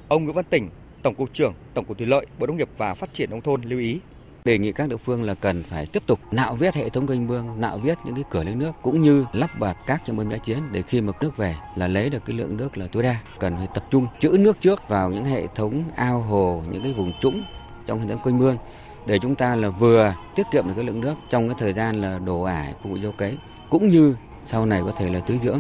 [0.07, 0.69] Ông Nguyễn Văn Tỉnh,
[1.03, 3.61] Tổng cục trưởng Tổng cục Thủy lợi, Bộ Nông nghiệp và Phát triển nông thôn
[3.61, 3.99] lưu ý
[4.45, 7.27] đề nghị các địa phương là cần phải tiếp tục nạo vét hệ thống kênh
[7.27, 10.29] mương, nạo vét những cái cửa lấy nước cũng như lắp đặt các trong bơm
[10.29, 13.03] đá chiến để khi mà nước về là lấy được cái lượng nước là tối
[13.03, 13.15] đa.
[13.39, 16.93] Cần phải tập trung trữ nước trước vào những hệ thống ao hồ, những cái
[16.93, 17.43] vùng trũng
[17.87, 18.57] trong hệ thống kênh mương
[19.05, 22.01] để chúng ta là vừa tiết kiệm được cái lượng nước trong cái thời gian
[22.01, 23.37] là đổ ải phục vụ gieo cấy
[23.71, 24.15] cũng như
[24.47, 25.59] sau này có thể là tưới dưỡng.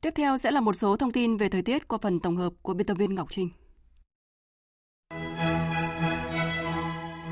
[0.00, 2.52] Tiếp theo sẽ là một số thông tin về thời tiết qua phần tổng hợp
[2.62, 3.48] của biên tập viên Ngọc Trinh.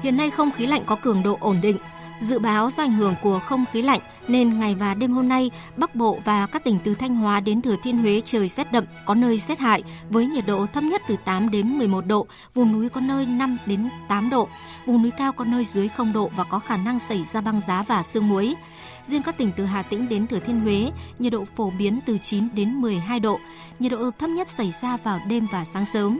[0.03, 1.77] Hiện nay không khí lạnh có cường độ ổn định.
[2.21, 5.51] Dự báo do ảnh hưởng của không khí lạnh nên ngày và đêm hôm nay,
[5.77, 8.85] Bắc Bộ và các tỉnh từ Thanh Hóa đến Thừa Thiên Huế trời rét đậm,
[9.07, 12.73] có nơi rét hại với nhiệt độ thấp nhất từ 8 đến 11 độ, vùng
[12.73, 14.49] núi có nơi 5 đến 8 độ,
[14.87, 17.61] vùng núi cao có nơi dưới 0 độ và có khả năng xảy ra băng
[17.61, 18.55] giá và sương muối.
[19.05, 22.19] Riêng các tỉnh từ Hà Tĩnh đến Thừa Thiên Huế, nhiệt độ phổ biến từ
[22.19, 23.41] 9 đến 12 độ,
[23.79, 26.19] nhiệt độ thấp nhất xảy ra vào đêm và sáng sớm.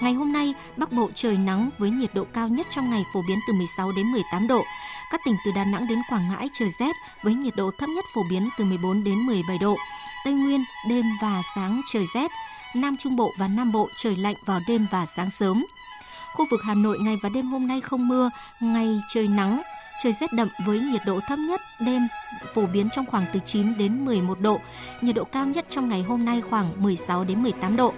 [0.00, 3.22] Ngày hôm nay, Bắc Bộ trời nắng với nhiệt độ cao nhất trong ngày phổ
[3.28, 4.62] biến từ 16 đến 18 độ.
[5.10, 8.04] Các tỉnh từ Đà Nẵng đến Quảng Ngãi trời rét với nhiệt độ thấp nhất
[8.14, 9.76] phổ biến từ 14 đến 17 độ.
[10.24, 12.30] Tây Nguyên đêm và sáng trời rét,
[12.74, 15.64] Nam Trung Bộ và Nam Bộ trời lạnh vào đêm và sáng sớm.
[16.32, 19.62] Khu vực Hà Nội ngày và đêm hôm nay không mưa, ngày trời nắng,
[20.02, 22.08] trời rét đậm với nhiệt độ thấp nhất đêm
[22.54, 24.60] phổ biến trong khoảng từ 9 đến 11 độ,
[25.00, 27.92] nhiệt độ cao nhất trong ngày hôm nay khoảng 16 đến 18 độ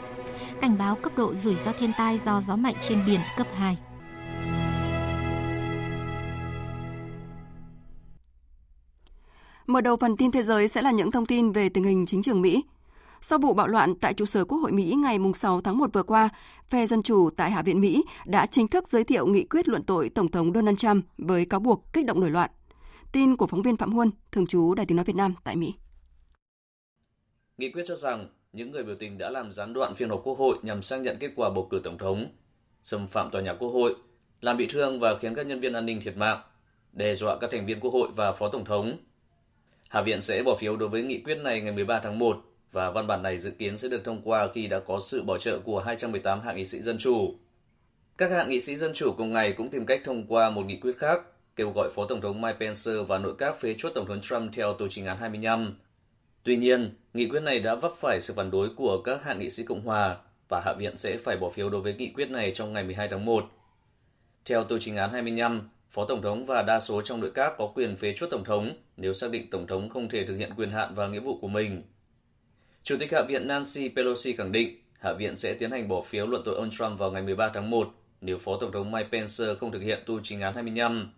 [0.60, 3.78] cảnh báo cấp độ rủi ro thiên tai do gió mạnh trên biển cấp 2.
[9.66, 12.22] Mở đầu phần tin thế giới sẽ là những thông tin về tình hình chính
[12.22, 12.64] trường Mỹ.
[13.22, 16.02] Sau vụ bạo loạn tại trụ sở Quốc hội Mỹ ngày 6 tháng 1 vừa
[16.02, 16.28] qua,
[16.70, 19.84] phe Dân Chủ tại Hạ viện Mỹ đã chính thức giới thiệu nghị quyết luận
[19.84, 22.50] tội Tổng thống Donald Trump với cáo buộc kích động nổi loạn.
[23.12, 25.74] Tin của phóng viên Phạm Huân, thường trú Đài tiếng nói Việt Nam tại Mỹ.
[27.58, 30.38] Nghị quyết cho rằng những người biểu tình đã làm gián đoạn phiên họp quốc
[30.38, 32.26] hội nhằm xác nhận kết quả bầu cử tổng thống,
[32.82, 33.96] xâm phạm tòa nhà quốc hội,
[34.40, 36.40] làm bị thương và khiến các nhân viên an ninh thiệt mạng,
[36.92, 38.98] đe dọa các thành viên quốc hội và phó tổng thống.
[39.88, 42.90] Hạ viện sẽ bỏ phiếu đối với nghị quyết này ngày 13 tháng 1 và
[42.90, 45.58] văn bản này dự kiến sẽ được thông qua khi đã có sự bảo trợ
[45.58, 47.34] của 218 hạ nghị sĩ dân chủ.
[48.20, 50.76] Các hạ nghị sĩ Dân Chủ cùng ngày cũng tìm cách thông qua một nghị
[50.76, 51.22] quyết khác
[51.56, 54.52] kêu gọi Phó Tổng thống Mike Pence và nội các phế chuất Tổng thống Trump
[54.52, 55.78] theo tổ trình án 25.
[56.42, 59.50] Tuy nhiên, nghị quyết này đã vấp phải sự phản đối của các hạ nghị
[59.50, 60.16] sĩ Cộng hòa
[60.48, 63.08] và Hạ viện sẽ phải bỏ phiếu đối với nghị quyết này trong ngày 12
[63.08, 63.44] tháng 1.
[64.44, 67.66] Theo tổ trình án 25, Phó Tổng thống và đa số trong nội các có
[67.74, 70.70] quyền phế chuất Tổng thống nếu xác định Tổng thống không thể thực hiện quyền
[70.70, 71.82] hạn và nghĩa vụ của mình.
[72.82, 76.26] Chủ tịch Hạ viện Nancy Pelosi khẳng định Hạ viện sẽ tiến hành bỏ phiếu
[76.26, 79.54] luận tội ông Trump vào ngày 13 tháng 1 nếu Phó Tổng thống Mike Pence
[79.60, 81.12] không thực hiện tu chính án 25.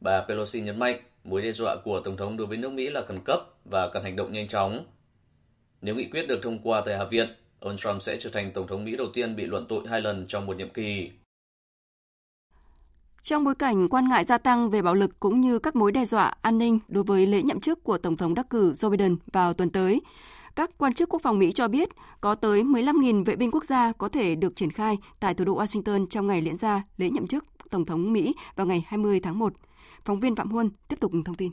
[0.00, 3.02] Bà Pelosi nhấn mạnh mối đe dọa của Tổng thống đối với nước Mỹ là
[3.06, 4.84] khẩn cấp và cần hành động nhanh chóng.
[5.82, 7.28] Nếu nghị quyết được thông qua tại Hạ viện,
[7.60, 10.26] ông Trump sẽ trở thành Tổng thống Mỹ đầu tiên bị luận tội hai lần
[10.26, 11.10] trong một nhiệm kỳ.
[13.22, 16.04] Trong bối cảnh quan ngại gia tăng về bạo lực cũng như các mối đe
[16.04, 19.16] dọa an ninh đối với lễ nhậm chức của Tổng thống đắc cử Joe Biden
[19.32, 20.00] vào tuần tới,
[20.56, 21.88] các quan chức quốc phòng Mỹ cho biết
[22.20, 25.58] có tới 15.000 vệ binh quốc gia có thể được triển khai tại thủ đô
[25.58, 29.38] Washington trong ngày diễn ra lễ nhậm chức Tổng thống Mỹ vào ngày 20 tháng
[29.38, 29.52] 1.
[30.04, 31.52] Phóng viên Phạm Huân tiếp tục thông tin.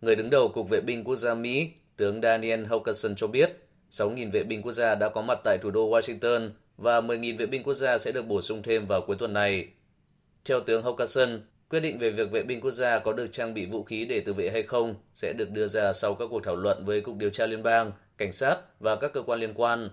[0.00, 4.30] Người đứng đầu Cục Vệ binh Quốc gia Mỹ, tướng Daniel Hokanson cho biết 6.000
[4.30, 7.62] vệ binh quốc gia đã có mặt tại thủ đô Washington và 10.000 vệ binh
[7.62, 9.68] quốc gia sẽ được bổ sung thêm vào cuối tuần này.
[10.44, 11.40] Theo tướng Hokanson,
[11.74, 14.20] quyết định về việc vệ binh quốc gia có được trang bị vũ khí để
[14.20, 17.16] tự vệ hay không sẽ được đưa ra sau các cuộc thảo luận với Cục
[17.16, 19.90] Điều tra Liên bang, Cảnh sát và các cơ quan liên quan.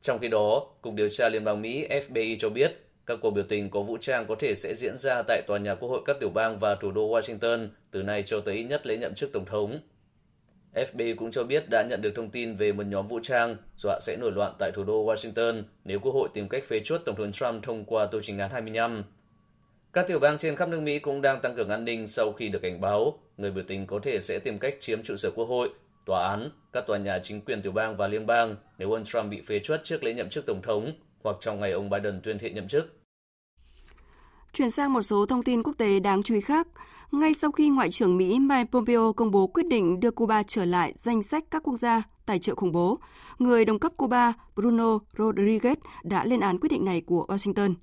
[0.00, 3.44] Trong khi đó, Cục Điều tra Liên bang Mỹ FBI cho biết các cuộc biểu
[3.48, 6.16] tình có vũ trang có thể sẽ diễn ra tại tòa nhà Quốc hội các
[6.20, 9.32] tiểu bang và thủ đô Washington từ nay cho tới ít nhất lễ nhậm chức
[9.32, 9.80] Tổng thống.
[10.74, 13.98] FBI cũng cho biết đã nhận được thông tin về một nhóm vũ trang dọa
[14.00, 17.16] sẽ nổi loạn tại thủ đô Washington nếu Quốc hội tìm cách phế chuất Tổng
[17.16, 19.02] thống Trump thông qua tô trình án 25.
[19.92, 22.48] Các tiểu bang trên khắp nước Mỹ cũng đang tăng cường an ninh sau khi
[22.48, 25.44] được cảnh báo người biểu tình có thể sẽ tìm cách chiếm trụ sở Quốc
[25.44, 25.70] hội,
[26.06, 29.30] tòa án, các tòa nhà chính quyền tiểu bang và liên bang nếu ông Trump
[29.30, 30.92] bị phế truất trước lễ nhậm chức Tổng thống
[31.24, 33.00] hoặc trong ngày ông Biden tuyên thệ nhậm chức.
[34.52, 36.68] Chuyển sang một số thông tin quốc tế đáng chú ý khác.
[37.12, 40.64] Ngay sau khi Ngoại trưởng Mỹ Mike Pompeo công bố quyết định đưa Cuba trở
[40.64, 42.98] lại danh sách các quốc gia tài trợ khủng bố,
[43.38, 47.74] người đồng cấp Cuba Bruno Rodriguez đã lên án quyết định này của Washington.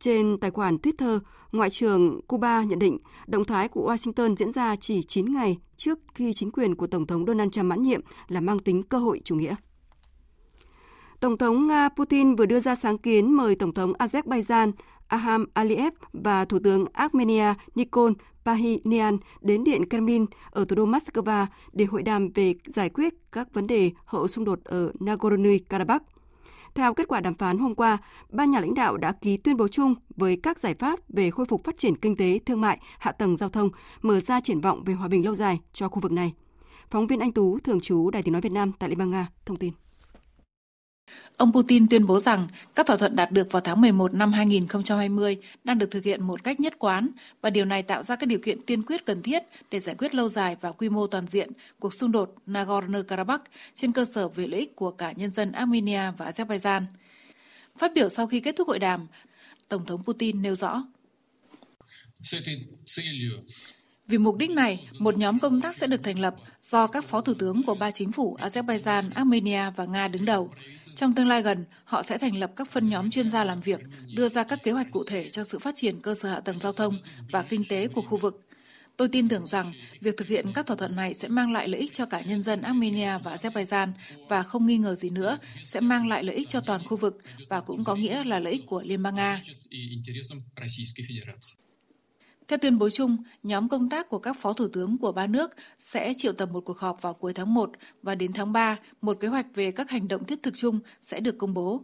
[0.00, 1.18] Trên tài khoản Twitter,
[1.52, 5.98] Ngoại trưởng Cuba nhận định động thái của Washington diễn ra chỉ 9 ngày trước
[6.14, 9.20] khi chính quyền của Tổng thống Donald Trump mãn nhiệm là mang tính cơ hội
[9.24, 9.54] chủ nghĩa.
[11.20, 14.72] Tổng thống Nga Putin vừa đưa ra sáng kiến mời Tổng thống Azerbaijan
[15.08, 18.12] Aham Aliyev và Thủ tướng Armenia Nikol
[18.44, 23.54] Pashinyan đến Điện Kremlin ở thủ đô Moscow để hội đàm về giải quyết các
[23.54, 26.00] vấn đề hậu xung đột ở Nagorno-Karabakh.
[26.76, 27.98] Theo kết quả đàm phán hôm qua,
[28.30, 31.46] ba nhà lãnh đạo đã ký tuyên bố chung với các giải pháp về khôi
[31.46, 33.68] phục phát triển kinh tế, thương mại, hạ tầng giao thông,
[34.02, 36.32] mở ra triển vọng về hòa bình lâu dài cho khu vực này.
[36.90, 39.26] Phóng viên Anh Tú, thường trú Đài tiếng nói Việt Nam tại Liên bang Nga,
[39.46, 39.72] thông tin.
[41.36, 45.36] Ông Putin tuyên bố rằng các thỏa thuận đạt được vào tháng 11 năm 2020
[45.64, 47.08] đang được thực hiện một cách nhất quán
[47.40, 50.14] và điều này tạo ra các điều kiện tiên quyết cần thiết để giải quyết
[50.14, 53.38] lâu dài và quy mô toàn diện cuộc xung đột Nagorno-Karabakh
[53.74, 56.82] trên cơ sở về lợi ích của cả nhân dân Armenia và Azerbaijan.
[57.78, 59.06] Phát biểu sau khi kết thúc hội đàm,
[59.68, 60.82] Tổng thống Putin nêu rõ.
[64.06, 67.20] Vì mục đích này, một nhóm công tác sẽ được thành lập do các phó
[67.20, 70.50] thủ tướng của ba chính phủ Azerbaijan, Armenia và Nga đứng đầu.
[70.96, 73.80] Trong tương lai gần, họ sẽ thành lập các phân nhóm chuyên gia làm việc,
[74.14, 76.60] đưa ra các kế hoạch cụ thể cho sự phát triển cơ sở hạ tầng
[76.60, 76.98] giao thông
[77.30, 78.40] và kinh tế của khu vực.
[78.96, 81.80] Tôi tin tưởng rằng việc thực hiện các thỏa thuận này sẽ mang lại lợi
[81.80, 83.92] ích cho cả nhân dân Armenia và Azerbaijan
[84.28, 87.18] và không nghi ngờ gì nữa sẽ mang lại lợi ích cho toàn khu vực
[87.48, 89.42] và cũng có nghĩa là lợi ích của Liên bang Nga.
[92.48, 95.50] Theo tuyên bố chung, nhóm công tác của các phó thủ tướng của ba nước
[95.78, 97.70] sẽ triệu tập một cuộc họp vào cuối tháng 1
[98.02, 101.20] và đến tháng 3, một kế hoạch về các hành động thiết thực chung sẽ
[101.20, 101.82] được công bố.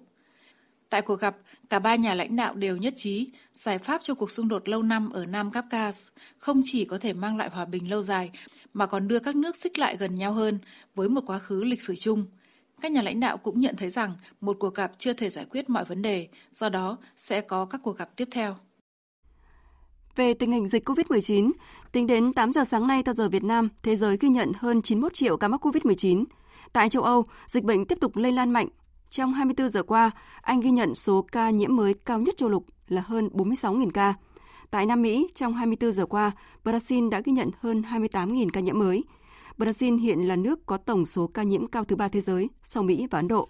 [0.88, 1.36] Tại cuộc gặp,
[1.70, 4.82] cả ba nhà lãnh đạo đều nhất trí giải pháp cho cuộc xung đột lâu
[4.82, 8.30] năm ở Nam Caucasus không chỉ có thể mang lại hòa bình lâu dài
[8.72, 10.58] mà còn đưa các nước xích lại gần nhau hơn
[10.94, 12.26] với một quá khứ lịch sử chung.
[12.80, 15.70] Các nhà lãnh đạo cũng nhận thấy rằng một cuộc gặp chưa thể giải quyết
[15.70, 18.56] mọi vấn đề, do đó sẽ có các cuộc gặp tiếp theo.
[20.16, 21.50] Về tình hình dịch COVID-19,
[21.92, 24.82] tính đến 8 giờ sáng nay theo giờ Việt Nam, thế giới ghi nhận hơn
[24.82, 26.24] 91 triệu ca mắc COVID-19.
[26.72, 28.68] Tại châu Âu, dịch bệnh tiếp tục lây lan mạnh.
[29.10, 30.10] Trong 24 giờ qua,
[30.40, 34.14] Anh ghi nhận số ca nhiễm mới cao nhất châu lục là hơn 46.000 ca.
[34.70, 36.32] Tại Nam Mỹ, trong 24 giờ qua,
[36.64, 39.04] Brazil đã ghi nhận hơn 28.000 ca nhiễm mới.
[39.58, 42.82] Brazil hiện là nước có tổng số ca nhiễm cao thứ ba thế giới sau
[42.82, 43.48] Mỹ và Ấn Độ.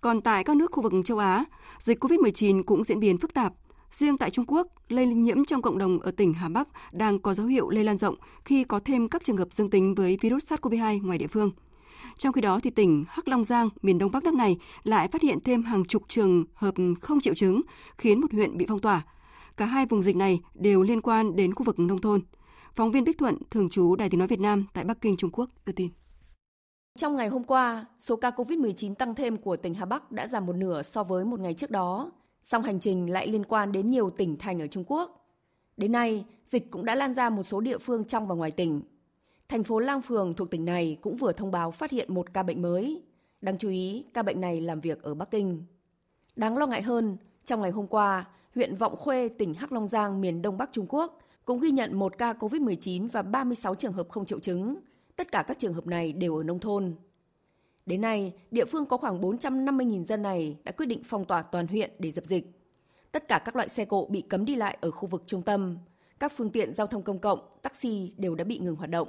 [0.00, 1.44] Còn tại các nước khu vực châu Á,
[1.78, 3.52] dịch COVID-19 cũng diễn biến phức tạp.
[3.94, 7.34] Riêng tại Trung Quốc, lây nhiễm trong cộng đồng ở tỉnh Hà Bắc đang có
[7.34, 8.14] dấu hiệu lây lan rộng
[8.44, 11.50] khi có thêm các trường hợp dương tính với virus SARS-CoV-2 ngoài địa phương.
[12.18, 15.22] Trong khi đó, thì tỉnh Hắc Long Giang, miền đông bắc nước này lại phát
[15.22, 17.60] hiện thêm hàng chục trường hợp không triệu chứng,
[17.98, 19.02] khiến một huyện bị phong tỏa.
[19.56, 22.20] Cả hai vùng dịch này đều liên quan đến khu vực nông thôn.
[22.74, 25.30] Phóng viên Bích Thuận, thường trú Đài tiếng nói Việt Nam tại Bắc Kinh, Trung
[25.32, 25.88] Quốc đưa tin.
[26.98, 30.46] Trong ngày hôm qua, số ca COVID-19 tăng thêm của tỉnh Hà Bắc đã giảm
[30.46, 32.10] một nửa so với một ngày trước đó.
[32.44, 35.26] Song hành trình lại liên quan đến nhiều tỉnh thành ở Trung Quốc.
[35.76, 38.82] Đến nay, dịch cũng đã lan ra một số địa phương trong và ngoài tỉnh.
[39.48, 42.42] Thành phố Lang Phường thuộc tỉnh này cũng vừa thông báo phát hiện một ca
[42.42, 43.02] bệnh mới.
[43.40, 45.62] Đáng chú ý, ca bệnh này làm việc ở Bắc Kinh.
[46.36, 50.20] Đáng lo ngại hơn, trong ngày hôm qua, huyện Vọng Khuê, tỉnh Hắc Long Giang,
[50.20, 54.08] miền Đông Bắc Trung Quốc cũng ghi nhận một ca COVID-19 và 36 trường hợp
[54.08, 54.76] không triệu chứng.
[55.16, 56.94] Tất cả các trường hợp này đều ở nông thôn.
[57.86, 61.66] Đến nay, địa phương có khoảng 450.000 dân này đã quyết định phong tỏa toàn
[61.66, 62.44] huyện để dập dịch.
[63.12, 65.78] Tất cả các loại xe cộ bị cấm đi lại ở khu vực trung tâm.
[66.18, 69.08] Các phương tiện giao thông công cộng, taxi đều đã bị ngừng hoạt động.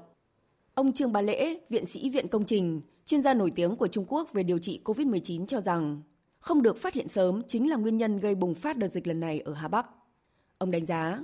[0.73, 4.05] Ông Trương Bá Lễ, viện sĩ Viện Công trình, chuyên gia nổi tiếng của Trung
[4.07, 6.01] Quốc về điều trị COVID-19 cho rằng
[6.39, 9.19] không được phát hiện sớm chính là nguyên nhân gây bùng phát đợt dịch lần
[9.19, 9.85] này ở Hà Bắc.
[10.57, 11.19] Ông đánh giá,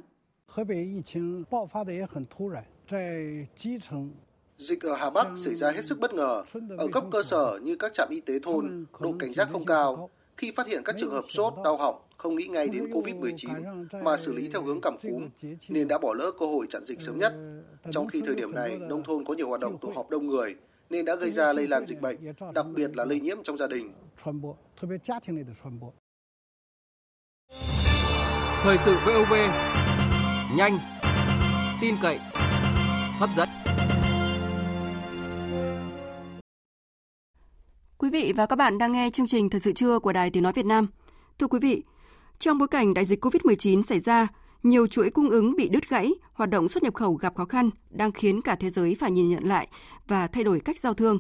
[4.58, 6.44] Dịch ở Hà Bắc xảy ra hết sức bất ngờ.
[6.78, 10.10] Ở cấp cơ sở như các trạm y tế thôn, độ cảnh giác không cao.
[10.38, 14.18] Khi phát hiện các trường hợp sốt, đau họng, không nghĩ ngay đến COVID-19 mà
[14.18, 15.30] xử lý theo hướng cảm cúm,
[15.70, 17.34] nên đã bỏ lỡ cơ hội chặn dịch sớm nhất.
[17.92, 20.56] Trong khi thời điểm này, nông thôn có nhiều hoạt động tụ họp đông người,
[20.90, 22.18] nên đã gây ra lây lan dịch bệnh,
[22.54, 23.94] đặc biệt là lây nhiễm trong gia đình.
[28.64, 29.34] Thời sự VOV,
[30.58, 30.78] nhanh,
[31.82, 32.20] tin cậy,
[33.20, 33.50] hấp dẫn.
[38.02, 40.44] Quý vị và các bạn đang nghe chương trình Thời sự trưa của Đài Tiếng
[40.44, 40.88] Nói Việt Nam.
[41.40, 41.84] Thưa quý vị,
[42.40, 44.28] trong bối cảnh đại dịch COVID-19 xảy ra,
[44.64, 47.70] nhiều chuỗi cung ứng bị đứt gãy, hoạt động xuất nhập khẩu gặp khó khăn
[47.90, 49.68] đang khiến cả thế giới phải nhìn nhận lại
[50.08, 51.20] và thay đổi cách giao thương.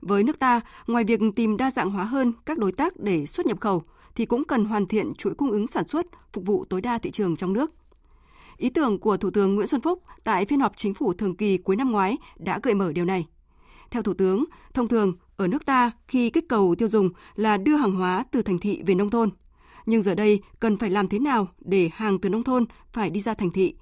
[0.00, 3.46] Với nước ta, ngoài việc tìm đa dạng hóa hơn các đối tác để xuất
[3.46, 3.82] nhập khẩu,
[4.14, 7.10] thì cũng cần hoàn thiện chuỗi cung ứng sản xuất, phục vụ tối đa thị
[7.10, 7.72] trường trong nước.
[8.56, 11.58] Ý tưởng của Thủ tướng Nguyễn Xuân Phúc tại phiên họp chính phủ thường kỳ
[11.58, 13.26] cuối năm ngoái đã gợi mở điều này.
[13.90, 14.44] Theo Thủ tướng,
[14.74, 18.42] thông thường ở nước ta khi kích cầu tiêu dùng là đưa hàng hóa từ
[18.42, 19.30] thành thị về nông thôn.
[19.86, 23.20] Nhưng giờ đây cần phải làm thế nào để hàng từ nông thôn phải đi
[23.20, 23.74] ra thành thị?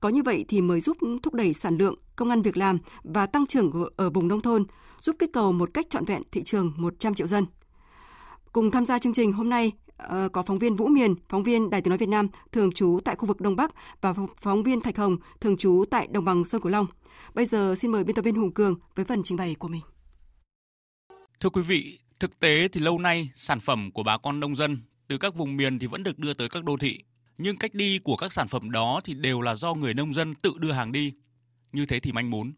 [0.00, 3.26] Có như vậy thì mới giúp thúc đẩy sản lượng, công ăn việc làm và
[3.26, 4.64] tăng trưởng ở vùng nông thôn,
[5.00, 7.46] giúp kích cầu một cách trọn vẹn thị trường 100 triệu dân.
[8.52, 11.70] Cùng tham gia chương trình hôm nay ờ, có phóng viên Vũ Miền, phóng viên
[11.70, 14.80] Đài Tiếng nói Việt Nam thường trú tại khu vực Đông Bắc và phóng viên
[14.80, 16.86] Thạch Hồng thường trú tại đồng bằng sông Cửu Long.
[17.34, 19.82] Bây giờ xin mời biên tập viên Hùng Cường với phần trình bày của mình.
[21.40, 24.78] Thưa quý vị, thực tế thì lâu nay sản phẩm của bà con nông dân
[25.08, 27.00] từ các vùng miền thì vẫn được đưa tới các đô thị,
[27.38, 30.34] nhưng cách đi của các sản phẩm đó thì đều là do người nông dân
[30.34, 31.12] tự đưa hàng đi.
[31.72, 32.52] Như thế thì manh mún,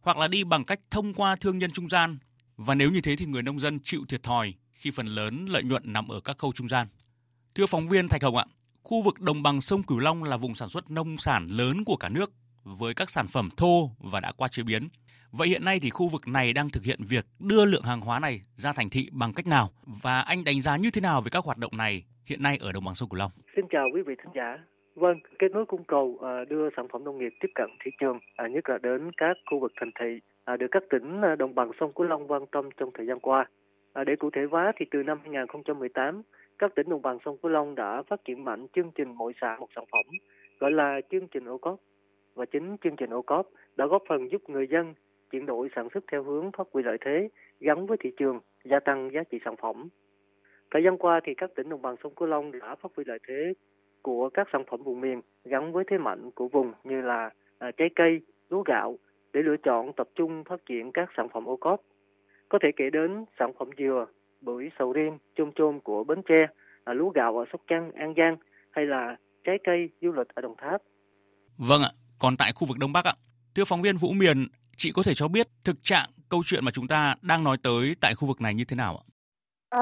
[0.00, 2.18] hoặc là đi bằng cách thông qua thương nhân trung gian,
[2.56, 5.62] và nếu như thế thì người nông dân chịu thiệt thòi khi phần lớn lợi
[5.62, 6.88] nhuận nằm ở các khâu trung gian.
[7.54, 8.44] Thưa phóng viên Thạch Hồng ạ,
[8.82, 11.96] khu vực đồng bằng sông Cửu Long là vùng sản xuất nông sản lớn của
[11.96, 12.32] cả nước
[12.64, 14.88] với các sản phẩm thô và đã qua chế biến.
[15.32, 18.20] Vậy hiện nay thì khu vực này đang thực hiện việc đưa lượng hàng hóa
[18.20, 19.68] này ra thành thị bằng cách nào
[20.02, 22.72] và anh đánh giá như thế nào về các hoạt động này hiện nay ở
[22.72, 23.30] đồng bằng sông Cửu Long?
[23.56, 24.58] Xin chào quý vị thính giả.
[24.94, 28.18] Vâng, kết nối cung cầu à, đưa sản phẩm nông nghiệp tiếp cận thị trường,
[28.36, 31.70] à, nhất là đến các khu vực thành thị, à, được các tỉnh đồng bằng
[31.80, 33.46] sông Cửu Long quan tâm trong thời gian qua.
[34.06, 36.22] Để cụ thể hóa thì từ năm 2018,
[36.58, 39.56] các tỉnh đồng bằng sông Cửu Long đã phát triển mạnh chương trình mỗi xã
[39.60, 40.04] một sản phẩm,
[40.58, 41.80] gọi là chương trình ô cốp.
[42.34, 44.94] Và chính chương trình ô cốp đã góp phần giúp người dân
[45.30, 47.28] chuyển đổi sản xuất theo hướng phát huy lợi thế
[47.60, 49.88] gắn với thị trường, gia tăng giá trị sản phẩm.
[50.70, 53.18] Thời gian qua thì các tỉnh đồng bằng sông Cửu Long đã phát huy lợi
[53.28, 53.54] thế
[54.02, 57.70] của các sản phẩm vùng miền gắn với thế mạnh của vùng như là à,
[57.76, 58.20] trái cây,
[58.50, 58.98] lúa gạo
[59.32, 61.80] để lựa chọn tập trung phát triển các sản phẩm ô cốp.
[62.48, 64.06] Có thể kể đến sản phẩm dừa,
[64.40, 66.46] bưởi, sầu riêng, chôm chôm của Bến Tre,
[66.84, 68.36] à, lúa gạo ở Sóc Trăng, An Giang
[68.70, 70.82] hay là trái cây du lịch ở Đồng Tháp.
[71.58, 73.14] Vâng ạ, còn tại khu vực Đông Bắc ạ,
[73.54, 74.46] thưa phóng viên Vũ Miền,
[74.76, 77.96] Chị có thể cho biết thực trạng câu chuyện mà chúng ta đang nói tới
[78.00, 79.04] tại khu vực này như thế nào ạ?
[79.70, 79.80] À,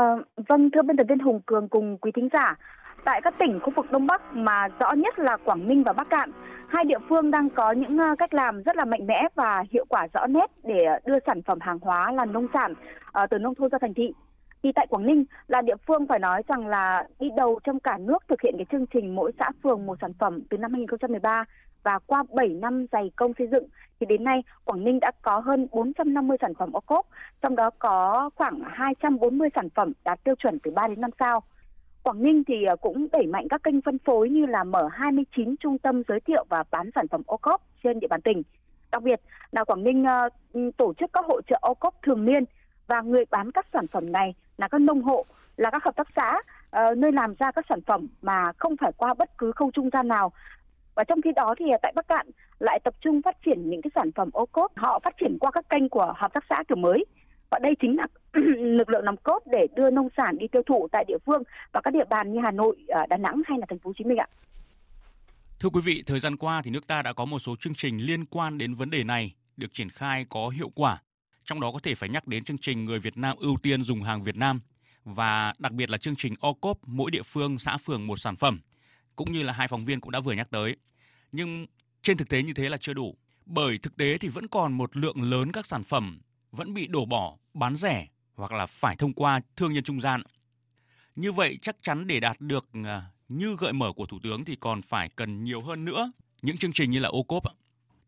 [0.48, 2.56] vâng, thưa biên tập viên Hùng Cường cùng quý thính giả,
[3.04, 6.10] tại các tỉnh khu vực Đông Bắc mà rõ nhất là Quảng Ninh và Bắc
[6.10, 6.28] Cạn,
[6.68, 9.84] hai địa phương đang có những ờ, cách làm rất là mạnh mẽ và hiệu
[9.88, 12.74] quả rõ nét để đưa sản phẩm hàng hóa là nông sản
[13.12, 14.12] ờ, từ nông thôn ra thành thị.
[14.62, 17.98] Thì tại Quảng Ninh là địa phương phải nói rằng là đi đầu trong cả
[17.98, 21.44] nước thực hiện cái chương trình mỗi xã phường một sản phẩm từ năm 2013
[21.84, 23.64] và qua 7 năm dày công xây dựng
[24.00, 27.06] thì đến nay Quảng Ninh đã có hơn 450 sản phẩm ô cốp,
[27.42, 31.42] trong đó có khoảng 240 sản phẩm đạt tiêu chuẩn từ 3 đến 5 sao.
[32.02, 35.56] Quảng Ninh thì à, cũng đẩy mạnh các kênh phân phối như là mở 29
[35.56, 38.42] trung tâm giới thiệu và bán sản phẩm ô cốp trên địa bàn tỉnh.
[38.92, 39.20] Đặc biệt
[39.52, 40.28] là Quảng Ninh à,
[40.76, 42.44] tổ chức các hội trợ ô cốp thường niên
[42.86, 45.24] và người bán các sản phẩm này là các nông hộ,
[45.56, 48.92] là các hợp tác xã ờ, nơi làm ra các sản phẩm mà không phải
[48.96, 50.32] qua bất cứ khâu trung gian nào.
[50.94, 52.26] Và trong khi đó thì tại Bắc Cạn
[52.58, 55.50] lại tập trung phát triển những cái sản phẩm ô cốp, họ phát triển qua
[55.50, 57.04] các kênh của hợp tác xã kiểu mới.
[57.50, 58.06] Và đây chính là
[58.58, 61.42] lực lượng nòng cốt để đưa nông sản đi tiêu thụ tại địa phương
[61.72, 63.94] và các địa bàn như Hà Nội, ờ, Đà Nẵng hay là thành phố Hồ
[63.98, 64.26] Chí Minh ạ.
[65.60, 67.98] Thưa quý vị, thời gian qua thì nước ta đã có một số chương trình
[67.98, 71.02] liên quan đến vấn đề này được triển khai có hiệu quả.
[71.44, 74.02] Trong đó có thể phải nhắc đến chương trình Người Việt Nam ưu tiên dùng
[74.02, 74.60] hàng Việt Nam
[75.04, 78.60] và đặc biệt là chương trình OCOP mỗi địa phương xã phường một sản phẩm
[79.16, 80.76] cũng như là hai phóng viên cũng đã vừa nhắc tới.
[81.32, 81.66] Nhưng
[82.02, 84.96] trên thực tế như thế là chưa đủ bởi thực tế thì vẫn còn một
[84.96, 86.20] lượng lớn các sản phẩm
[86.52, 90.22] vẫn bị đổ bỏ, bán rẻ hoặc là phải thông qua thương nhân trung gian.
[91.16, 94.56] Như vậy chắc chắn để đạt được à, như gợi mở của Thủ tướng thì
[94.60, 96.12] còn phải cần nhiều hơn nữa
[96.42, 97.42] những chương trình như là ô cốp.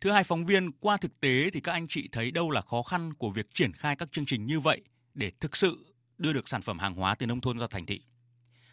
[0.00, 2.82] Thứ hai phóng viên, qua thực tế thì các anh chị thấy đâu là khó
[2.82, 4.82] khăn của việc triển khai các chương trình như vậy
[5.14, 8.00] để thực sự đưa được sản phẩm hàng hóa từ nông thôn ra thành thị?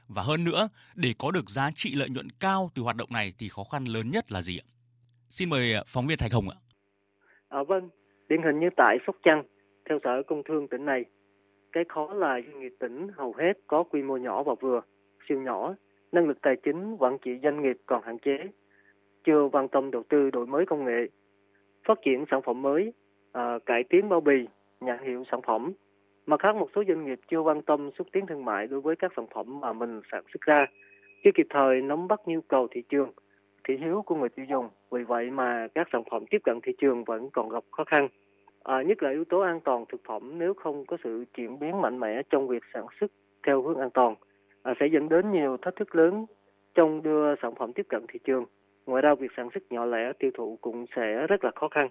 [0.07, 3.33] Và hơn nữa, để có được giá trị lợi nhuận cao từ hoạt động này
[3.39, 4.65] thì khó khăn lớn nhất là gì ạ?
[5.29, 6.57] Xin mời à, phóng viên Thạch Hồng ạ.
[7.49, 7.89] À, vâng,
[8.29, 9.43] điển hình như tại Sóc Trăng,
[9.89, 11.05] theo Sở Công Thương tỉnh này,
[11.71, 14.81] cái khó là doanh nghiệp tỉnh hầu hết có quy mô nhỏ và vừa,
[15.29, 15.75] siêu nhỏ,
[16.11, 18.37] năng lực tài chính quản trị doanh nghiệp còn hạn chế,
[19.23, 21.07] chưa quan tâm đầu tư đổi mới công nghệ,
[21.87, 22.93] phát triển sản phẩm mới,
[23.31, 24.47] à, cải tiến bao bì,
[24.79, 25.71] nhãn hiệu sản phẩm.
[26.25, 28.95] Mặt khác một số doanh nghiệp chưa quan tâm xúc tiến thương mại đối với
[28.95, 30.65] các sản phẩm mà mình sản xuất ra,
[31.23, 33.11] chưa kịp thời nắm bắt nhu cầu thị trường,
[33.67, 34.69] thị hiếu của người tiêu dùng.
[34.91, 38.07] Vì vậy mà các sản phẩm tiếp cận thị trường vẫn còn gặp khó khăn.
[38.63, 41.81] À, nhất là yếu tố an toàn thực phẩm nếu không có sự chuyển biến
[41.81, 43.11] mạnh mẽ trong việc sản xuất
[43.47, 44.15] theo hướng an toàn
[44.63, 46.25] à, sẽ dẫn đến nhiều thách thức lớn
[46.75, 48.45] trong đưa sản phẩm tiếp cận thị trường.
[48.85, 51.89] Ngoài ra việc sản xuất nhỏ lẻ tiêu thụ cũng sẽ rất là khó khăn.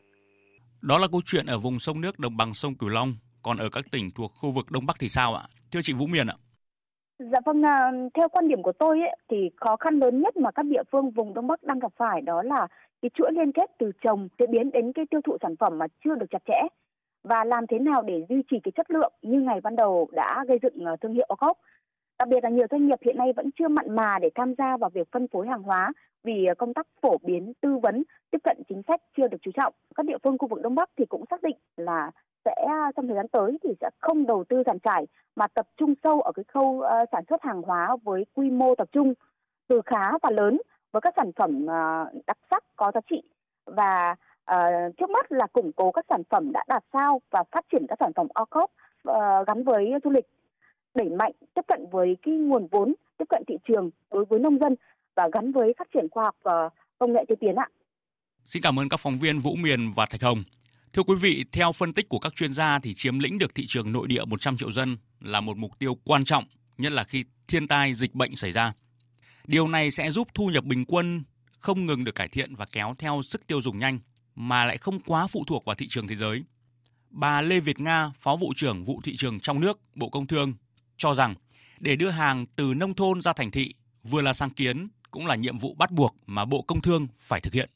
[0.82, 3.68] Đó là câu chuyện ở vùng sông nước đồng bằng sông Cửu Long, còn ở
[3.72, 5.42] các tỉnh thuộc khu vực Đông Bắc thì sao ạ?
[5.72, 6.36] Thưa chị Vũ Miền ạ.
[7.18, 10.50] Dạ vâng, à, theo quan điểm của tôi ấy, thì khó khăn lớn nhất mà
[10.50, 12.66] các địa phương vùng Đông Bắc đang gặp phải đó là
[13.02, 15.86] cái chuỗi liên kết từ trồng chế biến đến cái tiêu thụ sản phẩm mà
[16.04, 16.60] chưa được chặt chẽ
[17.24, 20.44] và làm thế nào để duy trì cái chất lượng như ngày ban đầu đã
[20.48, 21.58] gây dựng à, thương hiệu OCOP.
[22.18, 24.76] Đặc biệt là nhiều doanh nghiệp hiện nay vẫn chưa mặn mà để tham gia
[24.76, 25.92] vào việc phân phối hàng hóa
[26.24, 29.50] vì à, công tác phổ biến, tư vấn, tiếp cận chính sách chưa được chú
[29.54, 29.74] trọng.
[29.94, 32.10] Các địa phương khu vực Đông Bắc thì cũng xác định là
[32.44, 35.66] sẽ à, trong thời gian tới thì sẽ không đầu tư giàn trải mà tập
[35.76, 39.14] trung sâu ở cái khâu uh, sản xuất hàng hóa với quy mô tập trung
[39.68, 40.60] từ khá và lớn
[40.92, 43.22] với các sản phẩm uh, đặc sắc có giá trị
[43.66, 44.14] và
[44.50, 47.86] uh, trước mắt là củng cố các sản phẩm đã đạt sao và phát triển
[47.88, 48.70] các sản phẩm OCOP
[49.08, 49.14] uh,
[49.46, 50.26] gắn với du lịch
[50.94, 54.58] đẩy mạnh tiếp cận với cái nguồn vốn tiếp cận thị trường đối với nông
[54.58, 54.74] dân
[55.14, 56.68] và gắn với phát triển khoa học và
[56.98, 57.68] công nghệ tiên tiến ạ.
[58.44, 60.38] Xin cảm ơn các phóng viên Vũ Miền và Thạch Hồng.
[60.92, 63.64] Thưa quý vị, theo phân tích của các chuyên gia thì chiếm lĩnh được thị
[63.68, 66.44] trường nội địa 100 triệu dân là một mục tiêu quan trọng,
[66.78, 68.72] nhất là khi thiên tai dịch bệnh xảy ra.
[69.46, 71.24] Điều này sẽ giúp thu nhập bình quân
[71.60, 73.98] không ngừng được cải thiện và kéo theo sức tiêu dùng nhanh
[74.34, 76.44] mà lại không quá phụ thuộc vào thị trường thế giới.
[77.10, 80.54] Bà Lê Việt Nga, Phó vụ trưởng vụ thị trường trong nước, Bộ Công Thương
[80.96, 81.34] cho rằng
[81.80, 85.34] để đưa hàng từ nông thôn ra thành thị vừa là sáng kiến cũng là
[85.34, 87.70] nhiệm vụ bắt buộc mà Bộ Công Thương phải thực hiện.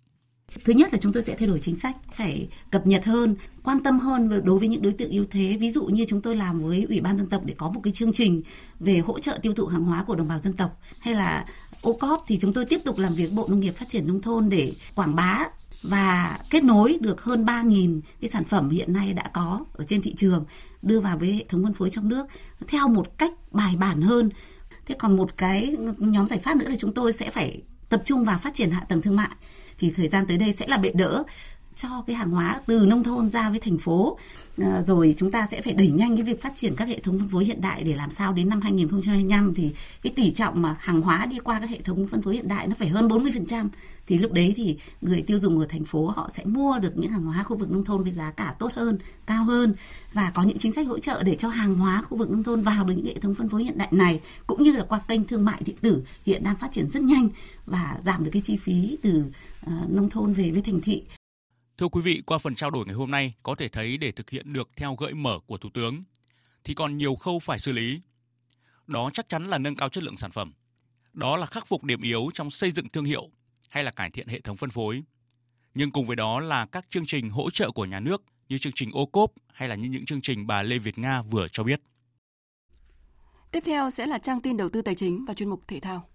[0.64, 3.80] Thứ nhất là chúng tôi sẽ thay đổi chính sách, phải cập nhật hơn, quan
[3.80, 5.56] tâm hơn đối với những đối tượng yếu thế.
[5.60, 7.92] Ví dụ như chúng tôi làm với Ủy ban dân tộc để có một cái
[7.92, 8.42] chương trình
[8.80, 10.80] về hỗ trợ tiêu thụ hàng hóa của đồng bào dân tộc.
[11.00, 11.46] Hay là
[11.82, 14.48] OCOP thì chúng tôi tiếp tục làm việc Bộ Nông nghiệp Phát triển Nông thôn
[14.48, 15.44] để quảng bá
[15.82, 20.02] và kết nối được hơn 3.000 cái sản phẩm hiện nay đã có ở trên
[20.02, 20.44] thị trường
[20.82, 22.26] đưa vào với hệ thống phân phối trong nước
[22.68, 24.30] theo một cách bài bản hơn.
[24.86, 28.24] Thế còn một cái nhóm giải pháp nữa là chúng tôi sẽ phải tập trung
[28.24, 29.30] vào phát triển hạ tầng thương mại
[29.78, 31.24] thì thời gian tới đây sẽ là bệ đỡ
[31.76, 34.18] cho cái hàng hóa từ nông thôn ra với thành phố.
[34.62, 37.18] À, rồi chúng ta sẽ phải đẩy nhanh cái việc phát triển các hệ thống
[37.18, 39.72] phân phối hiện đại để làm sao đến năm 2025 thì
[40.02, 42.66] cái tỷ trọng mà hàng hóa đi qua các hệ thống phân phối hiện đại
[42.66, 43.68] nó phải hơn 40%
[44.06, 47.10] thì lúc đấy thì người tiêu dùng ở thành phố họ sẽ mua được những
[47.10, 49.74] hàng hóa khu vực nông thôn với giá cả tốt hơn, cao hơn
[50.12, 52.62] và có những chính sách hỗ trợ để cho hàng hóa khu vực nông thôn
[52.62, 55.24] vào được những hệ thống phân phối hiện đại này cũng như là qua kênh
[55.24, 57.28] thương mại điện tử hiện đang phát triển rất nhanh
[57.66, 59.24] và giảm được cái chi phí từ
[59.66, 61.02] uh, nông thôn về với thành thị
[61.78, 64.30] Thưa quý vị, qua phần trao đổi ngày hôm nay, có thể thấy để thực
[64.30, 66.04] hiện được theo gợi mở của Thủ tướng,
[66.64, 68.00] thì còn nhiều khâu phải xử lý.
[68.86, 70.52] Đó chắc chắn là nâng cao chất lượng sản phẩm.
[71.12, 73.30] Đó là khắc phục điểm yếu trong xây dựng thương hiệu
[73.68, 75.02] hay là cải thiện hệ thống phân phối.
[75.74, 78.72] Nhưng cùng với đó là các chương trình hỗ trợ của nhà nước như chương
[78.76, 81.64] trình ô cốp hay là như những chương trình bà Lê Việt Nga vừa cho
[81.64, 81.80] biết.
[83.52, 86.08] Tiếp theo sẽ là trang tin đầu tư tài chính và chuyên mục thể thao.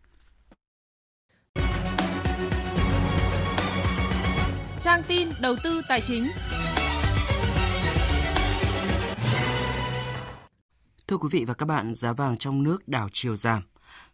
[4.81, 6.27] trang tin đầu tư tài chính.
[11.07, 13.63] Thưa quý vị và các bạn, giá vàng trong nước đảo chiều giảm.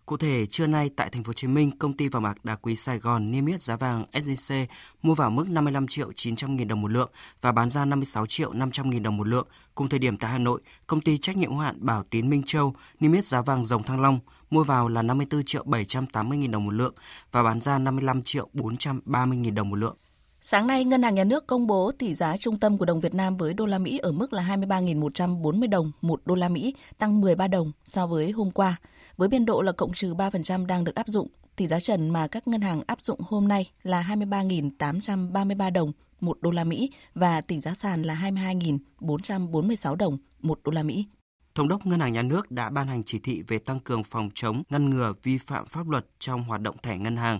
[0.08, 2.56] Cụ thể, trưa nay tại thành phố Hồ Chí Minh, công ty vàng bạc đá
[2.56, 4.66] quý Sài Gòn niêm yết giá vàng SJC
[5.02, 7.10] mua vào mức 55 triệu 900 nghìn đồng một lượng
[7.42, 9.48] và bán ra 56 triệu 500 nghìn đồng một lượng.
[9.76, 12.44] Cùng thời điểm tại Hà Nội, công ty trách nhiệm hữu hạn Bảo Tín Minh
[12.46, 16.52] Châu niêm yết giá vàng dòng Thăng Long mua vào là 54 triệu 780 nghìn
[16.52, 16.94] đồng một lượng
[17.32, 19.96] và bán ra 55 triệu 430 nghìn đồng một lượng.
[20.42, 23.14] Sáng nay, Ngân hàng Nhà nước công bố tỷ giá trung tâm của đồng Việt
[23.14, 27.22] Nam với đô la Mỹ ở mức là 23.140 đồng một đô la Mỹ, tăng
[27.22, 28.78] 13 đồng so với hôm qua.
[29.18, 32.28] Với biên độ là cộng trừ 3% đang được áp dụng, tỷ giá trần mà
[32.28, 37.42] các ngân hàng áp dụng hôm nay là 23.833 đồng một đô la Mỹ và
[37.42, 41.06] tỷ giá sàn là 22.446 đồng một đô la Mỹ.
[41.56, 44.30] Thống đốc Ngân hàng Nhà nước đã ban hành chỉ thị về tăng cường phòng
[44.36, 47.40] chống ngăn ngừa vi phạm pháp luật trong hoạt động thẻ ngân hàng.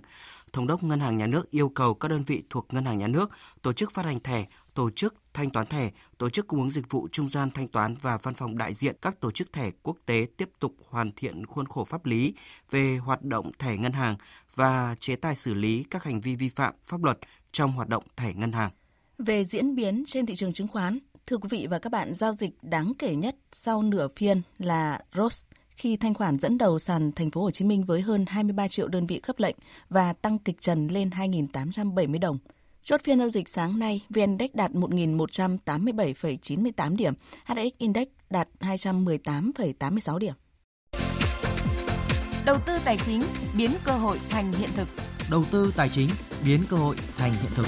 [0.54, 3.08] Thống đốc Ngân hàng Nhà nước yêu cầu các đơn vị thuộc Ngân hàng Nhà
[3.08, 6.72] nước tổ chức phát hành thẻ, tổ chức thanh toán thẻ, tổ chức cung ứng
[6.72, 9.72] dịch vụ trung gian thanh toán và văn phòng đại diện các tổ chức thẻ
[9.84, 12.34] quốc tế tiếp tục hoàn thiện khuôn khổ pháp lý
[12.72, 14.16] về hoạt động thẻ ngân hàng
[14.56, 17.20] và chế tài xử lý các hành vi vi phạm pháp luật
[17.52, 18.72] trong hoạt động thẻ ngân hàng.
[19.18, 22.34] Về diễn biến trên thị trường chứng khoán, thưa quý vị và các bạn, giao
[22.34, 27.12] dịch đáng kể nhất sau nửa phiên là ROS khi thanh khoản dẫn đầu sàn
[27.12, 29.56] thành phố Hồ Chí Minh với hơn 23 triệu đơn vị khớp lệnh
[29.90, 32.38] và tăng kịch trần lên 2.870 đồng.
[32.88, 37.14] Chốt phiên giao dịch sáng nay, VN Index đạt 1.187,98 điểm,
[37.46, 40.34] HX Index đạt 218,86 điểm.
[42.46, 43.22] Đầu tư tài chính
[43.58, 44.88] biến cơ hội thành hiện thực.
[45.32, 46.10] Đầu tư tài chính
[46.46, 47.68] biến cơ hội thành hiện thực.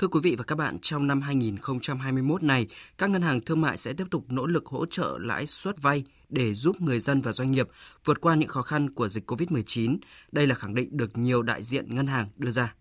[0.00, 2.66] Thưa quý vị và các bạn, trong năm 2021 này,
[2.98, 6.04] các ngân hàng thương mại sẽ tiếp tục nỗ lực hỗ trợ lãi suất vay
[6.28, 7.68] để giúp người dân và doanh nghiệp
[8.04, 9.96] vượt qua những khó khăn của dịch COVID-19.
[10.32, 12.74] Đây là khẳng định được nhiều đại diện ngân hàng đưa ra.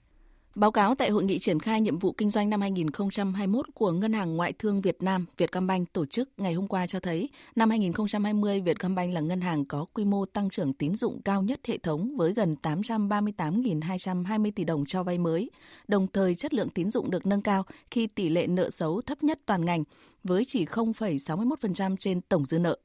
[0.59, 4.13] Báo cáo tại hội nghị triển khai nhiệm vụ kinh doanh năm 2021 của Ngân
[4.13, 8.61] hàng Ngoại thương Việt Nam Vietcombank tổ chức ngày hôm qua cho thấy, năm 2020
[8.61, 12.17] Vietcombank là ngân hàng có quy mô tăng trưởng tín dụng cao nhất hệ thống
[12.17, 15.49] với gần 838.220 tỷ đồng cho vay mới.
[15.87, 19.23] Đồng thời chất lượng tín dụng được nâng cao khi tỷ lệ nợ xấu thấp
[19.23, 19.83] nhất toàn ngành
[20.23, 22.77] với chỉ 0,61% trên tổng dư nợ.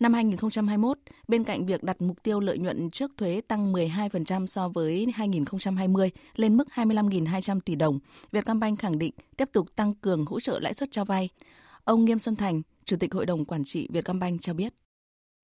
[0.00, 4.68] Năm 2021, bên cạnh việc đặt mục tiêu lợi nhuận trước thuế tăng 12% so
[4.68, 7.98] với 2020 lên mức 25.200 tỷ đồng,
[8.32, 11.28] Vietcombank khẳng định tiếp tục tăng cường hỗ trợ lãi suất cho vay.
[11.84, 14.72] Ông Nghiêm Xuân Thành, Chủ tịch Hội đồng Quản trị Vietcombank cho biết.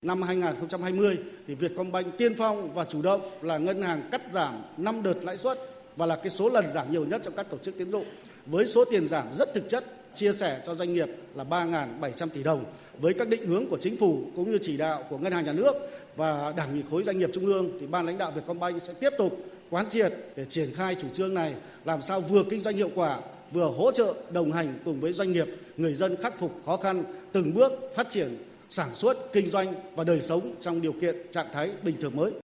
[0.01, 5.03] Năm 2020 thì Vietcombank tiên phong và chủ động là ngân hàng cắt giảm 5
[5.03, 5.59] đợt lãi suất
[5.95, 8.05] và là cái số lần giảm nhiều nhất trong các tổ chức tiến dụng
[8.45, 9.83] với số tiền giảm rất thực chất
[10.13, 12.65] chia sẻ cho doanh nghiệp là 3.700 tỷ đồng
[12.99, 15.53] với các định hướng của chính phủ cũng như chỉ đạo của ngân hàng nhà
[15.53, 15.73] nước
[16.15, 19.13] và đảng ủy khối doanh nghiệp trung ương thì ban lãnh đạo Vietcombank sẽ tiếp
[19.17, 19.37] tục
[19.69, 21.53] quán triệt để triển khai chủ trương này,
[21.85, 23.19] làm sao vừa kinh doanh hiệu quả,
[23.51, 27.03] vừa hỗ trợ, đồng hành cùng với doanh nghiệp, người dân khắc phục khó khăn,
[27.31, 28.37] từng bước phát triển,
[28.69, 32.42] sản xuất, kinh doanh và đời sống trong điều kiện trạng thái bình thường mới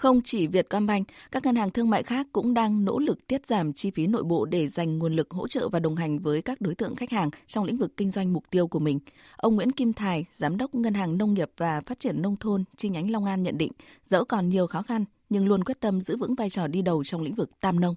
[0.00, 3.72] không chỉ Vietcombank, các ngân hàng thương mại khác cũng đang nỗ lực tiết giảm
[3.72, 6.60] chi phí nội bộ để dành nguồn lực hỗ trợ và đồng hành với các
[6.60, 8.98] đối tượng khách hàng trong lĩnh vực kinh doanh mục tiêu của mình.
[9.36, 12.64] Ông Nguyễn Kim Thài, Giám đốc Ngân hàng Nông nghiệp và Phát triển Nông thôn
[12.76, 13.72] chi nhánh Long An nhận định,
[14.06, 17.04] dẫu còn nhiều khó khăn nhưng luôn quyết tâm giữ vững vai trò đi đầu
[17.04, 17.94] trong lĩnh vực tam nông.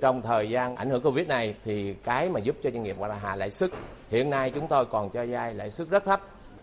[0.00, 3.08] Trong thời gian ảnh hưởng Covid này thì cái mà giúp cho doanh nghiệp gọi
[3.08, 3.70] là hạ lãi suất.
[4.10, 6.20] Hiện nay chúng tôi còn cho vay lãi suất rất thấp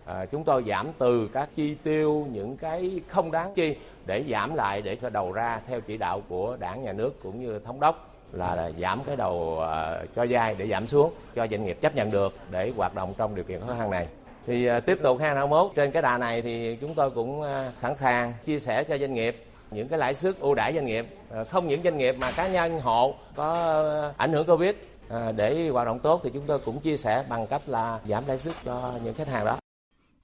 [0.08, 4.56] à, chúng tôi giảm từ các chi tiêu những cái không đáng chi để giảm
[4.56, 7.80] lại để cho đầu ra theo chỉ đạo của đảng nhà nước cũng như thống
[7.80, 11.78] đốc là, là giảm cái đầu à, cho dai để giảm xuống cho doanh nghiệp
[11.82, 14.08] chấp nhận được để hoạt động trong điều kiện khó khăn này.
[14.48, 17.96] Thì à, tiếp tục 2021 trên cái đà này thì chúng tôi cũng à, sẵn
[17.96, 21.06] sàng chia sẻ cho doanh nghiệp những cái lãi suất ưu đãi doanh nghiệp.
[21.32, 24.76] À, không những doanh nghiệp mà cá nhân hộ có ảnh hưởng covid
[25.10, 28.24] à, để hoạt động tốt thì chúng tôi cũng chia sẻ bằng cách là giảm
[28.28, 29.58] lãi suất cho những khách hàng đó.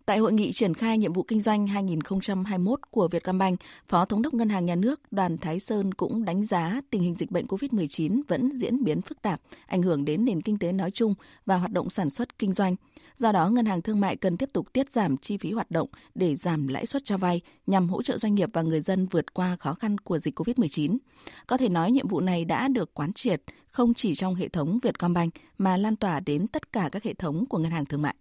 [0.06, 4.34] Tại hội nghị triển khai nhiệm vụ kinh doanh 2021 của Vietcombank, Phó Thống đốc
[4.34, 8.22] Ngân hàng Nhà nước Đoàn Thái Sơn cũng đánh giá tình hình dịch bệnh COVID-19
[8.28, 11.14] vẫn diễn biến phức tạp, ảnh hưởng đến nền kinh tế nói chung
[11.46, 12.76] và hoạt động sản xuất kinh doanh.
[13.18, 15.88] Do đó, ngân hàng thương mại cần tiếp tục tiết giảm chi phí hoạt động
[16.16, 19.34] để giảm lãi suất cho vay nhằm hỗ trợ doanh nghiệp và người dân vượt
[19.34, 20.98] qua khó khăn của dịch COVID-19.
[21.48, 24.80] Có thể nói nhiệm vụ này đã được quán triệt không chỉ trong hệ thống
[24.84, 28.16] Vietcombank mà lan tỏa đến tất cả các hệ thống của ngân hàng thương mại.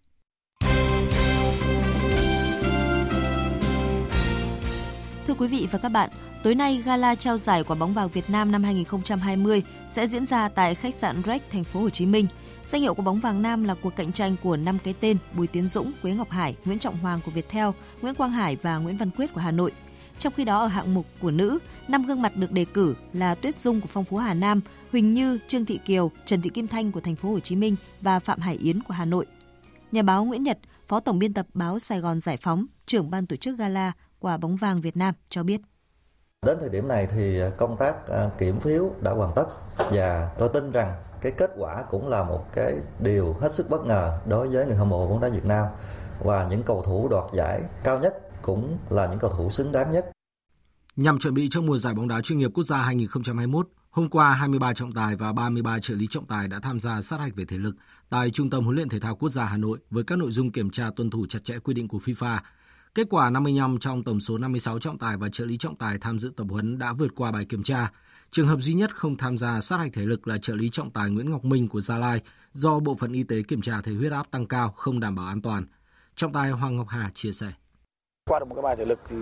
[5.32, 6.10] Thưa quý vị và các bạn,
[6.42, 10.48] tối nay gala trao giải quả bóng vàng Việt Nam năm 2020 sẽ diễn ra
[10.48, 12.26] tại khách sạn Rex, thành phố Hồ Chí Minh.
[12.64, 15.46] Danh hiệu của bóng vàng nam là cuộc cạnh tranh của năm cái tên Bùi
[15.46, 17.68] Tiến Dũng, Quế Ngọc Hải, Nguyễn Trọng Hoàng của Viettel,
[18.02, 19.72] Nguyễn Quang Hải và Nguyễn Văn Quyết của Hà Nội.
[20.18, 21.58] Trong khi đó ở hạng mục của nữ,
[21.88, 24.60] năm gương mặt được đề cử là Tuyết Dung của Phong Phú Hà Nam,
[24.92, 27.76] Huỳnh Như, Trương Thị Kiều, Trần Thị Kim Thanh của thành phố Hồ Chí Minh
[28.00, 29.26] và Phạm Hải Yến của Hà Nội.
[29.92, 30.58] Nhà báo Nguyễn Nhật,
[30.88, 33.92] Phó tổng biên tập báo Sài Gòn Giải phóng, trưởng ban tổ chức gala
[34.22, 35.60] quả bóng vàng Việt Nam cho biết.
[36.46, 39.46] Đến thời điểm này thì công tác à, kiểm phiếu đã hoàn tất
[39.90, 43.86] và tôi tin rằng cái kết quả cũng là một cái điều hết sức bất
[43.86, 45.66] ngờ đối với người hâm mộ bóng đá Việt Nam
[46.20, 49.90] và những cầu thủ đoạt giải cao nhất cũng là những cầu thủ xứng đáng
[49.90, 50.10] nhất.
[50.96, 54.32] Nhằm chuẩn bị cho mùa giải bóng đá chuyên nghiệp quốc gia 2021, hôm qua
[54.34, 57.44] 23 trọng tài và 33 trợ lý trọng tài đã tham gia sát hạch về
[57.44, 57.76] thể lực
[58.10, 60.52] tại Trung tâm huấn luyện thể thao quốc gia Hà Nội với các nội dung
[60.52, 62.38] kiểm tra tuân thủ chặt chẽ quy định của FIFA.
[62.94, 66.18] Kết quả 55 trong tổng số 56 trọng tài và trợ lý trọng tài tham
[66.18, 67.92] dự tập huấn đã vượt qua bài kiểm tra.
[68.30, 70.90] Trường hợp duy nhất không tham gia sát hạch thể lực là trợ lý trọng
[70.90, 72.20] tài Nguyễn Ngọc Minh của Gia Lai
[72.52, 75.26] do bộ phận y tế kiểm tra thấy huyết áp tăng cao, không đảm bảo
[75.26, 75.64] an toàn.
[76.14, 77.52] Trọng tài Hoàng Ngọc Hà chia sẻ.
[78.30, 79.16] Qua được một cái bài thể lực thì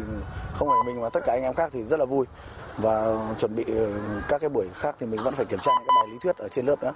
[0.52, 2.26] không phải mình mà tất cả anh em khác thì rất là vui
[2.76, 5.86] và chuẩn bị ờ, các cái buổi khác thì mình vẫn phải kiểm tra những
[5.86, 6.92] cái bài lý thuyết ở trên lớp nữa.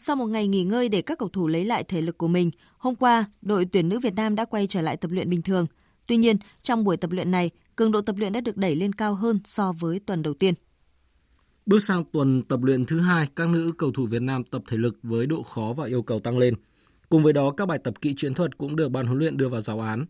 [0.00, 2.50] Sau một ngày nghỉ ngơi để các cầu thủ lấy lại thể lực của mình,
[2.78, 5.66] hôm qua, đội tuyển nữ Việt Nam đã quay trở lại tập luyện bình thường.
[6.06, 8.92] Tuy nhiên, trong buổi tập luyện này, cường độ tập luyện đã được đẩy lên
[8.92, 10.54] cao hơn so với tuần đầu tiên.
[11.66, 14.76] Bước sang tuần tập luyện thứ hai, các nữ cầu thủ Việt Nam tập thể
[14.76, 16.54] lực với độ khó và yêu cầu tăng lên.
[17.08, 19.48] Cùng với đó, các bài tập kỹ chiến thuật cũng được ban huấn luyện đưa
[19.48, 20.06] vào giáo án.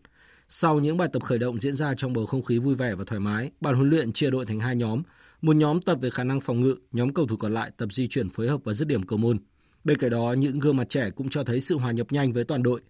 [0.47, 3.03] Sau những bài tập khởi động diễn ra trong bầu không khí vui vẻ và
[3.07, 5.01] thoải mái, ban huấn luyện chia đội thành hai nhóm.
[5.41, 8.07] Một nhóm tập về khả năng phòng ngự, nhóm cầu thủ còn lại tập di
[8.07, 9.37] chuyển phối hợp và dứt điểm cầu môn.
[9.83, 12.43] Bên cạnh đó, những gương mặt trẻ cũng cho thấy sự hòa nhập nhanh với
[12.43, 12.81] toàn đội.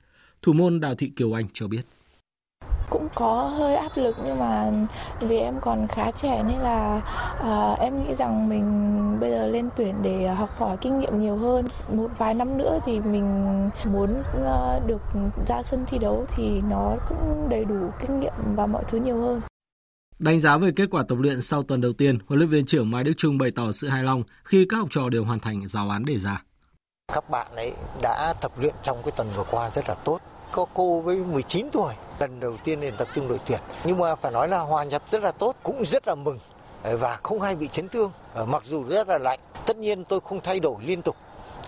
[0.42, 1.82] Thủ môn Đào Thị Kiều Anh cho biết
[2.90, 4.72] cũng có hơi áp lực nhưng mà
[5.22, 7.02] vì em còn khá trẻ nên là
[7.42, 8.66] à, em nghĩ rằng mình
[9.20, 12.80] bây giờ lên tuyển để học hỏi kinh nghiệm nhiều hơn một vài năm nữa
[12.86, 13.24] thì mình
[13.86, 15.02] muốn uh, được
[15.48, 19.22] ra sân thi đấu thì nó cũng đầy đủ kinh nghiệm và mọi thứ nhiều
[19.22, 19.42] hơn
[20.20, 22.92] Đánh giá về kết quả tập luyện sau tuần đầu tiên, huấn luyện viên trưởng
[22.92, 25.68] Mai Đức Trung bày tỏ sự hài lòng khi các học trò đều hoàn thành
[25.68, 26.44] giáo án đề ra.
[27.14, 30.20] Các bạn ấy đã tập luyện trong cái tuần vừa qua rất là tốt.
[30.52, 33.60] Có cô với 19 tuổi, lần đầu tiên đến tập trung đội tuyển.
[33.84, 36.40] Nhưng mà phải nói là hòa nhập rất là tốt, cũng rất là mừng
[36.84, 38.12] ờ, và không hay bị chấn thương.
[38.34, 41.16] Ờ, mặc dù rất là lạnh, tất nhiên tôi không thay đổi liên tục.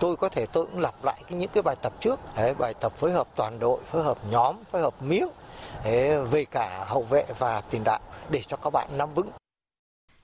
[0.00, 2.92] Tôi có thể tôi cũng lặp lại những cái bài tập trước, ờ, bài tập
[2.96, 5.28] phối hợp toàn đội, phối hợp nhóm, phối hợp miếng
[6.30, 9.28] về cả hậu vệ và tiền đạo để cho các bạn nắm vững.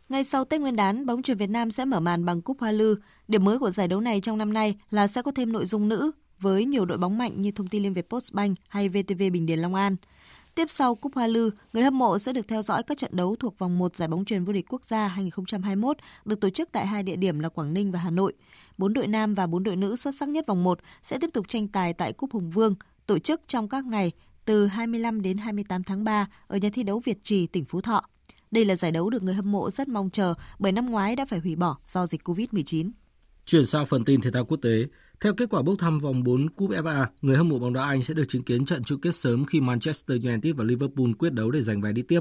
[0.08, 2.72] Ngay sau Tết Nguyên đán, bóng chuyền Việt Nam sẽ mở màn bằng Cúp Hoa
[2.72, 2.96] Lư.
[3.28, 5.88] Điểm mới của giải đấu này trong năm nay là sẽ có thêm nội dung
[5.88, 6.10] nữ
[6.40, 9.58] với nhiều đội bóng mạnh như Thông tin Liên Việt Postbank hay VTV Bình Điền
[9.58, 9.96] Long An.
[10.54, 13.36] Tiếp sau Cúp Hoa Lư, người hâm mộ sẽ được theo dõi các trận đấu
[13.36, 16.86] thuộc vòng 1 giải bóng truyền vô địch quốc gia 2021 được tổ chức tại
[16.86, 18.32] hai địa điểm là Quảng Ninh và Hà Nội.
[18.78, 21.48] Bốn đội nam và bốn đội nữ xuất sắc nhất vòng 1 sẽ tiếp tục
[21.48, 22.74] tranh tài tại Cúp Hùng Vương,
[23.06, 24.12] tổ chức trong các ngày
[24.44, 28.04] từ 25 đến 28 tháng 3 ở nhà thi đấu Việt Trì, tỉnh Phú Thọ.
[28.50, 31.24] Đây là giải đấu được người hâm mộ rất mong chờ bởi năm ngoái đã
[31.24, 32.90] phải hủy bỏ do dịch Covid-19.
[33.48, 34.86] Chuyển sang phần tin thể thao quốc tế,
[35.20, 38.02] theo kết quả bốc thăm vòng 4 Cúp FA, người hâm mộ bóng đá Anh
[38.02, 41.50] sẽ được chứng kiến trận chung kết sớm khi Manchester United và Liverpool quyết đấu
[41.50, 42.20] để giành vé đi tiếp.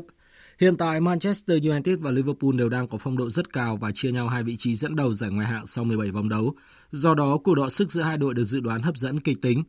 [0.60, 4.12] Hiện tại Manchester United và Liverpool đều đang có phong độ rất cao và chia
[4.12, 6.54] nhau hai vị trí dẫn đầu giải ngoại hạng sau 17 vòng đấu.
[6.92, 9.64] Do đó, cuộc đọ sức giữa hai đội được dự đoán hấp dẫn kịch tính.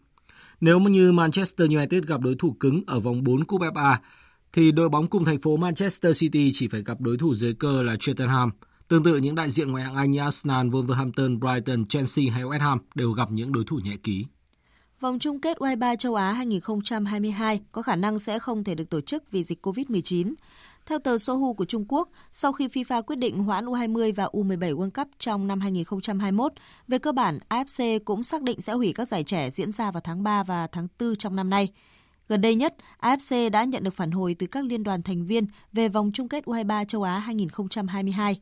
[0.60, 3.96] Nếu như Manchester United gặp đối thủ cứng ở vòng 4 Cúp FA,
[4.52, 7.82] thì đội bóng cùng thành phố Manchester City chỉ phải gặp đối thủ dưới cơ
[7.82, 8.50] là Tottenham.
[8.88, 12.60] Tương tự những đại diện ngoại hạng Anh như Arsenal, Wolverhampton, Brighton, Chelsea hay West
[12.60, 14.26] Ham đều gặp những đối thủ nhẹ ký.
[15.00, 19.00] Vòng chung kết U23 châu Á 2022 có khả năng sẽ không thể được tổ
[19.00, 20.34] chức vì dịch COVID-19.
[20.86, 24.76] Theo tờ Sohu của Trung Quốc, sau khi FIFA quyết định hoãn U20 và U17
[24.76, 26.52] World Cup trong năm 2021,
[26.88, 30.00] về cơ bản AFC cũng xác định sẽ hủy các giải trẻ diễn ra vào
[30.04, 31.68] tháng 3 và tháng 4 trong năm nay.
[32.28, 35.46] Gần đây nhất, AFC đã nhận được phản hồi từ các liên đoàn thành viên
[35.72, 38.40] về vòng chung kết U23 châu Á 2022.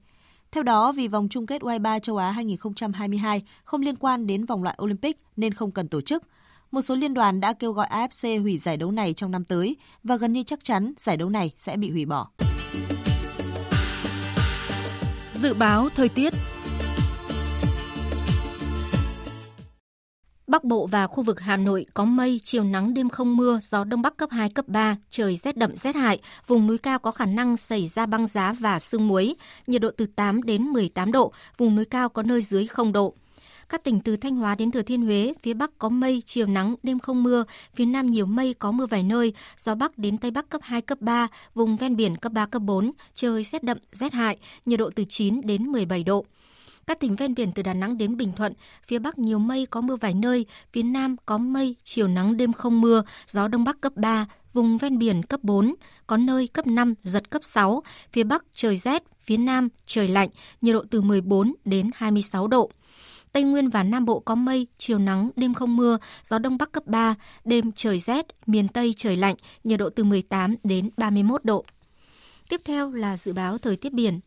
[0.52, 4.62] Theo đó, vì vòng chung kết U23 châu Á 2022 không liên quan đến vòng
[4.62, 6.22] loại Olympic nên không cần tổ chức.
[6.70, 9.76] Một số liên đoàn đã kêu gọi AFC hủy giải đấu này trong năm tới
[10.04, 12.30] và gần như chắc chắn giải đấu này sẽ bị hủy bỏ.
[15.32, 16.32] Dự báo thời tiết
[20.46, 23.84] Bắc Bộ và khu vực Hà Nội có mây, chiều nắng đêm không mưa, gió
[23.84, 27.10] đông bắc cấp 2, cấp 3, trời rét đậm rét hại, vùng núi cao có
[27.10, 29.34] khả năng xảy ra băng giá và sương muối,
[29.66, 33.14] nhiệt độ từ 8 đến 18 độ, vùng núi cao có nơi dưới 0 độ.
[33.68, 36.74] Các tỉnh từ Thanh Hóa đến Thừa Thiên Huế, phía Bắc có mây, chiều nắng,
[36.82, 37.44] đêm không mưa,
[37.74, 40.80] phía Nam nhiều mây, có mưa vài nơi, gió Bắc đến Tây Bắc cấp 2,
[40.80, 44.36] cấp 3, vùng ven biển cấp 3, cấp 4, trời rét đậm, rét hại,
[44.66, 46.24] nhiệt độ từ 9 đến 17 độ.
[46.86, 48.52] Các tỉnh ven biển từ Đà Nẵng đến Bình Thuận,
[48.84, 52.52] phía Bắc nhiều mây có mưa vài nơi, phía Nam có mây, chiều nắng đêm
[52.52, 55.74] không mưa, gió Đông Bắc cấp 3, vùng ven biển cấp 4,
[56.06, 57.82] có nơi cấp 5, giật cấp 6,
[58.12, 60.28] phía Bắc trời rét, phía Nam trời lạnh,
[60.60, 62.70] nhiệt độ từ 14 đến 26 độ.
[63.32, 66.72] Tây Nguyên và Nam Bộ có mây, chiều nắng, đêm không mưa, gió Đông Bắc
[66.72, 67.14] cấp 3,
[67.44, 71.64] đêm trời rét, miền Tây trời lạnh, nhiệt độ từ 18 đến 31 độ.
[72.48, 74.20] Tiếp theo là dự báo thời tiết biển.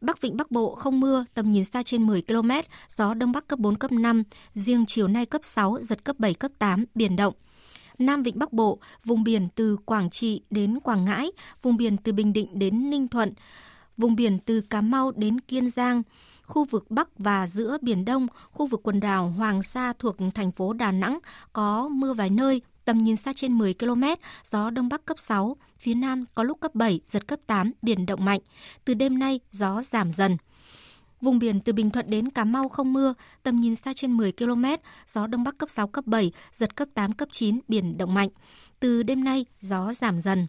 [0.00, 2.50] Bắc Vịnh Bắc Bộ không mưa, tầm nhìn xa trên 10 km,
[2.88, 4.22] gió Đông Bắc cấp 4, cấp 5,
[4.52, 7.34] riêng chiều nay cấp 6, giật cấp 7, cấp 8, biển động.
[7.98, 11.30] Nam Vịnh Bắc Bộ, vùng biển từ Quảng Trị đến Quảng Ngãi,
[11.62, 13.32] vùng biển từ Bình Định đến Ninh Thuận,
[13.96, 16.02] vùng biển từ Cà Mau đến Kiên Giang,
[16.42, 20.52] khu vực Bắc và giữa Biển Đông, khu vực quần đảo Hoàng Sa thuộc thành
[20.52, 21.18] phố Đà Nẵng
[21.52, 24.04] có mưa vài nơi, tầm nhìn xa trên 10 km,
[24.44, 28.06] gió Đông Bắc cấp 6, phía Nam có lúc cấp 7, giật cấp 8, biển
[28.06, 28.40] động mạnh.
[28.84, 30.36] Từ đêm nay, gió giảm dần.
[31.20, 34.32] Vùng biển từ Bình Thuận đến Cà Mau không mưa, tầm nhìn xa trên 10
[34.32, 34.64] km,
[35.06, 38.28] gió Đông Bắc cấp 6, cấp 7, giật cấp 8, cấp 9, biển động mạnh.
[38.80, 40.46] Từ đêm nay, gió giảm dần.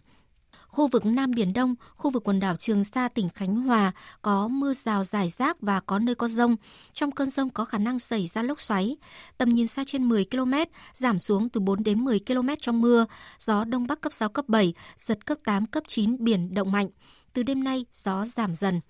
[0.72, 3.92] Khu vực Nam Biển Đông, khu vực quần đảo Trường Sa, tỉnh Khánh Hòa
[4.22, 6.56] có mưa rào rải rác và có nơi có rông.
[6.92, 8.96] Trong cơn rông có khả năng xảy ra lốc xoáy.
[9.38, 10.52] Tầm nhìn xa trên 10 km,
[10.92, 13.06] giảm xuống từ 4 đến 10 km trong mưa.
[13.38, 16.88] Gió Đông Bắc cấp 6, cấp 7, giật cấp 8, cấp 9, biển động mạnh.
[17.32, 18.80] Từ đêm nay, gió giảm dần.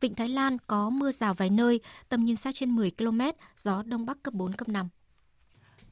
[0.00, 3.20] Vịnh Thái Lan có mưa rào vài nơi, tầm nhìn xa trên 10 km,
[3.56, 4.88] gió Đông Bắc cấp 4, cấp 5.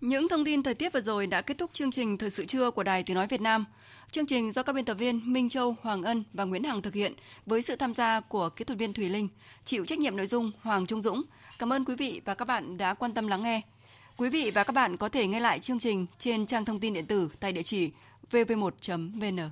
[0.00, 2.70] Những thông tin thời tiết vừa rồi đã kết thúc chương trình Thời sự trưa
[2.70, 3.64] của Đài Tiếng Nói Việt Nam.
[4.10, 6.94] Chương trình do các biên tập viên Minh Châu, Hoàng Ân và Nguyễn Hằng thực
[6.94, 7.14] hiện
[7.46, 9.28] với sự tham gia của kỹ thuật viên Thùy Linh,
[9.64, 11.22] chịu trách nhiệm nội dung Hoàng Trung Dũng.
[11.58, 13.60] Cảm ơn quý vị và các bạn đã quan tâm lắng nghe.
[14.16, 16.94] Quý vị và các bạn có thể nghe lại chương trình trên trang thông tin
[16.94, 17.90] điện tử tại địa chỉ
[18.30, 19.50] vv1.vn.